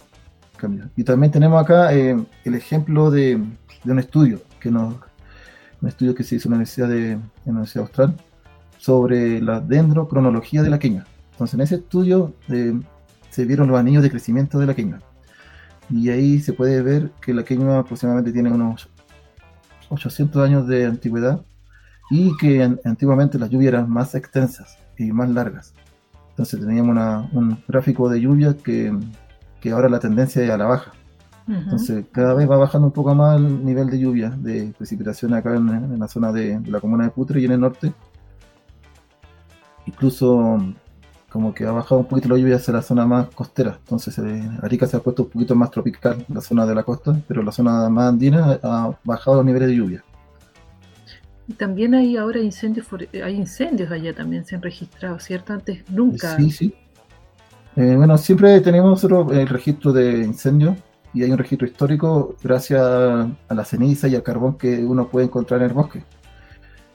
cambio. 0.57 0.91
Y 0.95 1.03
también 1.03 1.33
tenemos 1.33 1.61
acá 1.61 1.93
eh, 1.93 2.17
el 2.45 2.55
ejemplo 2.55 3.11
de, 3.11 3.43
un 3.85 3.99
estudio, 3.99 4.43
que 4.61 4.71
nos, 4.71 4.95
un 5.81 5.89
estudio 5.89 6.15
que 6.15 6.23
se 6.23 6.37
hizo 6.37 6.49
en 6.49 6.53
la 6.53 6.57
Universidad, 6.57 6.89
de, 6.89 7.15
la 7.47 7.53
Universidad 7.53 7.87
Austral 7.87 8.15
sobre 8.85 9.41
la 9.41 9.61
dendrocronología 9.61 10.63
de 10.63 10.69
la 10.69 10.79
queña. 10.79 11.07
Entonces 11.33 11.55
en 11.55 11.61
ese 11.63 11.77
estudio 11.77 12.35
eh, 12.49 12.79
se 13.31 13.47
vieron 13.47 13.69
los 13.69 13.81
anillos 13.81 14.03
de 14.03 14.11
crecimiento 14.11 14.59
de 14.59 14.67
la 14.67 14.75
queña 14.75 15.01
y 15.89 16.11
ahí 16.11 16.39
se 16.41 16.53
puede 16.53 16.83
ver 16.83 17.11
que 17.23 17.33
la 17.33 17.45
queña 17.45 17.79
aproximadamente 17.79 18.31
tiene 18.31 18.51
unos 18.51 18.91
800 19.89 20.43
años 20.45 20.69
de 20.69 20.85
antigüedad 20.85 21.41
y 22.11 22.37
que 22.37 22.63
antiguamente 22.85 23.39
las 23.39 23.49
lluvias 23.49 23.73
eran 23.73 23.89
más 23.89 24.15
extensas 24.15 24.77
y 24.99 25.11
más 25.13 25.31
largas. 25.31 25.73
Entonces 26.29 26.61
teníamos 26.61 27.27
un 27.33 27.57
gráfico 27.67 28.11
de 28.11 28.21
lluvia 28.21 28.55
que, 28.55 28.95
que, 29.63 29.71
ahora 29.71 29.89
la 29.89 29.99
tendencia 29.99 30.45
es 30.45 30.51
a 30.51 30.59
la 30.59 30.67
baja. 30.67 30.93
Entonces 31.49 32.05
cada 32.13 32.35
vez 32.35 32.51
va 32.51 32.59
bajando 32.59 32.89
un 32.89 32.93
poco 32.93 33.15
más 33.15 33.39
el 33.39 33.65
nivel 33.65 33.89
de 33.89 33.99
lluvia, 33.99 34.29
de 34.29 34.75
precipitación 34.77 35.33
acá 35.33 35.55
en, 35.57 35.99
la 35.99 36.09
zona 36.09 36.33
de, 36.33 36.59
de, 36.59 36.71
la 36.71 36.81
comuna 36.81 37.05
de 37.05 37.11
Putre 37.11 37.41
y 37.41 37.47
en 37.47 37.53
el 37.53 37.61
norte. 37.61 37.95
Incluso 39.87 40.59
como 41.35 41.53
que 41.53 41.65
ha 41.65 41.73
bajado 41.73 42.01
un 42.01 42.07
poquito 42.07 42.29
la 42.29 42.39
lluvia 42.39 42.57
hacia 42.57 42.75
la 42.75 42.83
zona 42.83 43.07
más 43.07 43.27
costera. 43.31 43.77
Entonces 43.81 44.17
eh, 44.19 44.51
Arica 44.63 44.87
se 44.87 44.97
ha 44.97 45.01
puesto 45.01 45.25
un 45.25 45.31
poquito 45.31 45.57
más 45.57 45.71
tropical, 45.73 46.25
la 46.29 46.41
zona 46.41 46.65
de 46.65 46.77
la 46.77 46.85
costa, 46.85 47.21
pero 47.27 47.43
la 47.43 47.51
zona 47.51 47.89
más 47.89 48.11
andina 48.11 48.61
ha 48.63 48.97
bajado 49.03 49.39
los 49.39 49.45
niveles 49.45 49.69
de 49.69 49.75
lluvia. 49.75 50.05
Y 51.49 51.55
también 51.55 51.95
hay 51.95 52.17
ahora 52.17 52.39
incendios, 52.39 52.87
hay 53.13 53.35
incendios 53.35 53.91
allá 53.91 54.15
también 54.15 54.45
se 54.45 54.55
han 54.55 54.63
registrado, 54.63 55.19
¿cierto? 55.19 55.53
Antes 55.53 55.83
nunca. 55.91 56.37
Sí, 56.37 56.53
sí. 56.53 56.75
Eh, 57.75 57.95
bueno, 57.97 58.17
siempre 58.17 58.61
tenemos 58.61 58.91
nosotros 58.91 59.37
el 59.37 59.49
registro 59.49 59.93
de 59.93 60.21
incendios 60.21 60.77
y 61.13 61.25
hay 61.25 61.33
un 61.33 61.39
registro 61.39 61.67
histórico 61.67 62.37
gracias 62.45 62.81
a 62.81 63.55
la 63.55 63.65
ceniza 63.65 64.07
y 64.07 64.15
al 64.15 64.23
carbón 64.23 64.57
que 64.57 64.85
uno 64.85 65.09
puede 65.09 65.27
encontrar 65.27 65.63
en 65.63 65.67
el 65.67 65.73
bosque. 65.73 66.05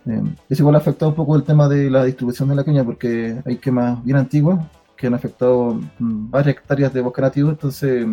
Eh, 0.05 0.23
es 0.49 0.59
igual 0.59 0.75
ha 0.75 0.79
afectado 0.79 1.09
un 1.09 1.15
poco 1.15 1.35
el 1.35 1.43
tema 1.43 1.67
de 1.67 1.89
la 1.89 2.03
distribución 2.03 2.49
de 2.49 2.55
la 2.55 2.63
caña 2.63 2.83
porque 2.83 3.41
hay 3.45 3.57
quemas 3.57 4.03
bien 4.03 4.17
antiguas 4.17 4.59
que 4.95 5.07
han 5.07 5.13
afectado 5.13 5.79
mm, 5.99 6.29
varias 6.29 6.57
hectáreas 6.57 6.93
de 6.93 7.01
bosque 7.01 7.21
nativo, 7.21 7.49
entonces 7.49 8.05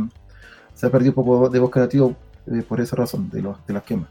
se 0.74 0.86
ha 0.86 0.90
perdido 0.90 1.12
un 1.12 1.14
poco 1.14 1.48
de 1.48 1.58
bosque 1.58 1.80
nativo 1.80 2.14
eh, 2.46 2.62
por 2.62 2.80
esa 2.80 2.96
razón, 2.96 3.28
de, 3.30 3.42
de 3.42 3.72
las 3.72 3.82
quemas. 3.82 4.08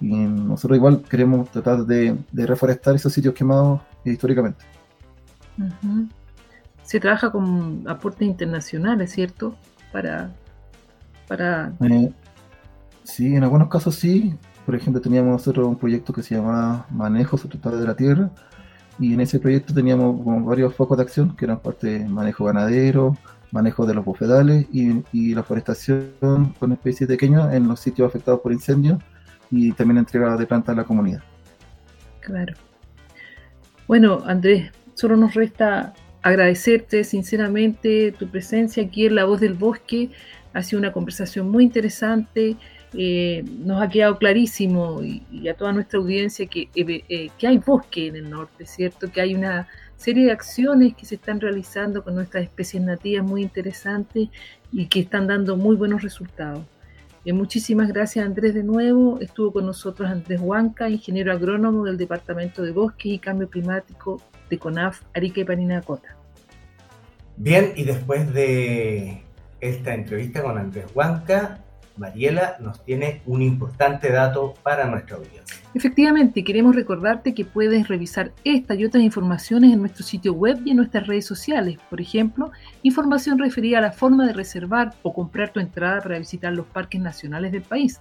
Y 0.00 0.14
nosotros 0.14 0.76
igual 0.76 1.02
queremos 1.02 1.50
tratar 1.50 1.84
de, 1.84 2.16
reforestar 2.32 2.94
esos 2.94 3.12
sitios 3.12 3.34
quemados 3.34 3.80
históricamente. 4.04 4.64
Se 6.82 6.98
trabaja 6.98 7.30
con 7.30 7.84
aportes 7.86 8.26
internacionales, 8.26 9.12
¿cierto? 9.12 9.54
Para... 9.92 10.30
para... 11.28 11.72
Eh, 11.80 12.12
sí, 13.04 13.34
en 13.34 13.44
algunos 13.44 13.68
casos 13.68 13.94
sí, 13.96 14.34
por 14.70 14.78
ejemplo, 14.78 15.02
teníamos 15.02 15.32
nosotros 15.32 15.66
un 15.66 15.76
proyecto 15.76 16.12
que 16.12 16.22
se 16.22 16.36
llamaba 16.36 16.86
Manejo 16.90 17.36
Sustentable 17.36 17.80
de 17.80 17.86
la 17.88 17.96
Tierra, 17.96 18.30
y 19.00 19.14
en 19.14 19.20
ese 19.20 19.40
proyecto 19.40 19.74
teníamos 19.74 20.24
varios 20.44 20.76
focos 20.76 20.96
de 20.96 21.02
acción, 21.02 21.34
que 21.34 21.44
eran 21.44 21.58
parte 21.58 21.98
de 21.98 22.08
manejo 22.08 22.44
ganadero, 22.44 23.16
manejo 23.50 23.84
de 23.84 23.94
los 23.94 24.04
bufedales 24.04 24.68
y, 24.72 25.34
la 25.34 25.42
forestación 25.42 26.54
con 26.60 26.70
especies 26.70 27.08
pequeñas 27.08 27.52
en 27.52 27.66
los 27.66 27.80
sitios 27.80 28.06
afectados 28.06 28.42
por 28.42 28.52
incendios 28.52 29.02
y 29.50 29.72
también 29.72 29.98
entrega 29.98 30.36
de 30.36 30.46
plantas 30.46 30.72
a 30.74 30.76
la 30.76 30.84
comunidad. 30.84 31.20
Claro. 32.20 32.54
Bueno, 33.88 34.22
Andrés, 34.24 34.70
solo 34.94 35.16
nos 35.16 35.34
resta 35.34 35.94
agradecerte 36.22 37.02
sinceramente 37.02 38.12
tu 38.12 38.28
presencia 38.28 38.84
aquí 38.84 39.06
en 39.06 39.16
La 39.16 39.24
Voz 39.24 39.40
del 39.40 39.54
Bosque. 39.54 40.10
Ha 40.52 40.62
sido 40.62 40.78
una 40.78 40.92
conversación 40.92 41.50
muy 41.50 41.64
interesante. 41.64 42.56
Eh, 42.92 43.44
nos 43.64 43.80
ha 43.80 43.88
quedado 43.88 44.18
clarísimo 44.18 45.00
y, 45.02 45.48
a 45.48 45.54
toda 45.54 45.72
nuestra 45.72 46.00
audiencia 46.00 46.46
que, 46.46 46.68
eh, 46.74 47.04
eh, 47.08 47.30
que, 47.38 47.46
hay 47.46 47.58
bosque 47.58 48.08
en 48.08 48.16
el 48.16 48.30
norte, 48.30 48.66
¿cierto? 48.66 49.10
Que 49.12 49.20
hay 49.20 49.34
una 49.34 49.68
serie 49.96 50.26
de 50.26 50.32
acciones 50.32 50.94
que 50.96 51.06
se 51.06 51.14
están 51.14 51.40
realizando 51.40 52.02
con 52.02 52.16
nuestras 52.16 52.44
especies 52.44 52.82
nativas 52.82 53.24
muy 53.24 53.42
interesantes 53.42 54.28
y 54.72 54.86
que 54.86 55.00
están 55.00 55.28
dando 55.28 55.56
muy 55.56 55.76
buenos 55.76 56.02
resultados. 56.02 56.64
Muchísimas 57.26 57.88
gracias 57.88 58.24
Andrés 58.24 58.54
de 58.54 58.64
nuevo. 58.64 59.20
Estuvo 59.20 59.52
con 59.52 59.66
nosotros 59.66 60.08
Andrés 60.08 60.40
Huanca, 60.40 60.88
ingeniero 60.88 61.32
agrónomo 61.32 61.84
del 61.84 61.98
Departamento 61.98 62.62
de 62.62 62.72
Bosques 62.72 63.12
y 63.12 63.18
Cambio 63.18 63.48
Climático 63.48 64.22
de 64.48 64.58
CONAF 64.58 65.02
Arica 65.14 65.40
y 65.40 65.44
Parinacota. 65.44 66.16
Bien, 67.36 67.72
y 67.76 67.84
después 67.84 68.32
de 68.32 69.22
esta 69.60 69.94
entrevista 69.94 70.42
con 70.42 70.56
Andrés 70.58 70.86
Huanca, 70.94 71.60
Mariela 72.00 72.56
nos 72.60 72.82
tiene 72.82 73.20
un 73.26 73.42
importante 73.42 74.10
dato 74.10 74.54
para 74.62 74.86
nuestra 74.86 75.18
audiencia. 75.18 75.58
Efectivamente, 75.74 76.42
queremos 76.42 76.74
recordarte 76.74 77.34
que 77.34 77.44
puedes 77.44 77.88
revisar 77.88 78.32
esta 78.42 78.74
y 78.74 78.86
otras 78.86 79.04
informaciones 79.04 79.74
en 79.74 79.80
nuestro 79.80 80.02
sitio 80.02 80.32
web 80.32 80.62
y 80.64 80.70
en 80.70 80.78
nuestras 80.78 81.06
redes 81.06 81.26
sociales. 81.26 81.78
Por 81.90 82.00
ejemplo, 82.00 82.52
información 82.82 83.38
referida 83.38 83.78
a 83.78 83.82
la 83.82 83.92
forma 83.92 84.26
de 84.26 84.32
reservar 84.32 84.94
o 85.02 85.12
comprar 85.12 85.52
tu 85.52 85.60
entrada 85.60 86.00
para 86.00 86.18
visitar 86.18 86.54
los 86.54 86.64
parques 86.66 87.02
nacionales 87.02 87.52
del 87.52 87.62
país. 87.62 88.00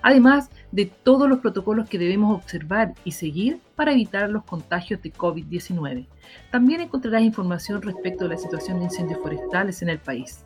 Además 0.00 0.48
de 0.70 0.86
todos 0.86 1.28
los 1.28 1.40
protocolos 1.40 1.88
que 1.88 1.98
debemos 1.98 2.34
observar 2.34 2.94
y 3.04 3.12
seguir 3.12 3.58
para 3.74 3.92
evitar 3.92 4.30
los 4.30 4.44
contagios 4.44 5.02
de 5.02 5.12
COVID-19. 5.12 6.06
También 6.52 6.82
encontrarás 6.82 7.22
información 7.22 7.82
respecto 7.82 8.24
de 8.24 8.30
la 8.30 8.40
situación 8.40 8.78
de 8.78 8.84
incendios 8.84 9.20
forestales 9.20 9.82
en 9.82 9.88
el 9.88 9.98
país. 9.98 10.44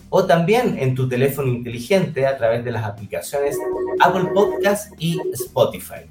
o 0.09 0.25
también 0.25 0.77
en 0.77 0.95
tu 0.95 1.07
teléfono 1.07 1.47
inteligente 1.47 2.25
a 2.25 2.35
través 2.35 2.65
de 2.65 2.71
las 2.71 2.83
aplicaciones 2.83 3.57
Apple 4.01 4.31
Podcast 4.33 4.91
y 4.99 5.17
Spotify. 5.31 6.09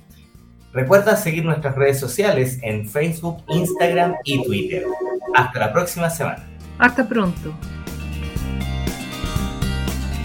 Recuerda 0.72 1.14
seguir 1.14 1.44
nuestras 1.44 1.74
redes 1.74 2.00
sociales 2.00 2.58
en 2.62 2.88
Facebook, 2.88 3.42
Instagram 3.48 4.14
y 4.24 4.42
Twitter. 4.42 4.86
Hasta 5.34 5.58
la 5.58 5.74
próxima 5.74 6.08
semana. 6.08 6.48
Hasta 6.78 7.06
pronto. 7.06 7.52